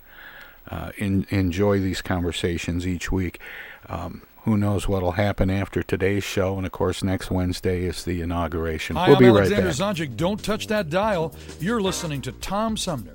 [0.70, 3.40] uh, in, enjoy these conversations each week.
[3.88, 6.56] Um, who knows what'll happen after today's show?
[6.56, 8.96] And of course, next Wednesday is the inauguration.
[8.96, 9.96] Hi, we'll I'm be Alexander right back.
[9.96, 10.16] Zonjic.
[10.16, 11.32] Don't touch that dial.
[11.60, 13.12] You're listening to Tom Sumner.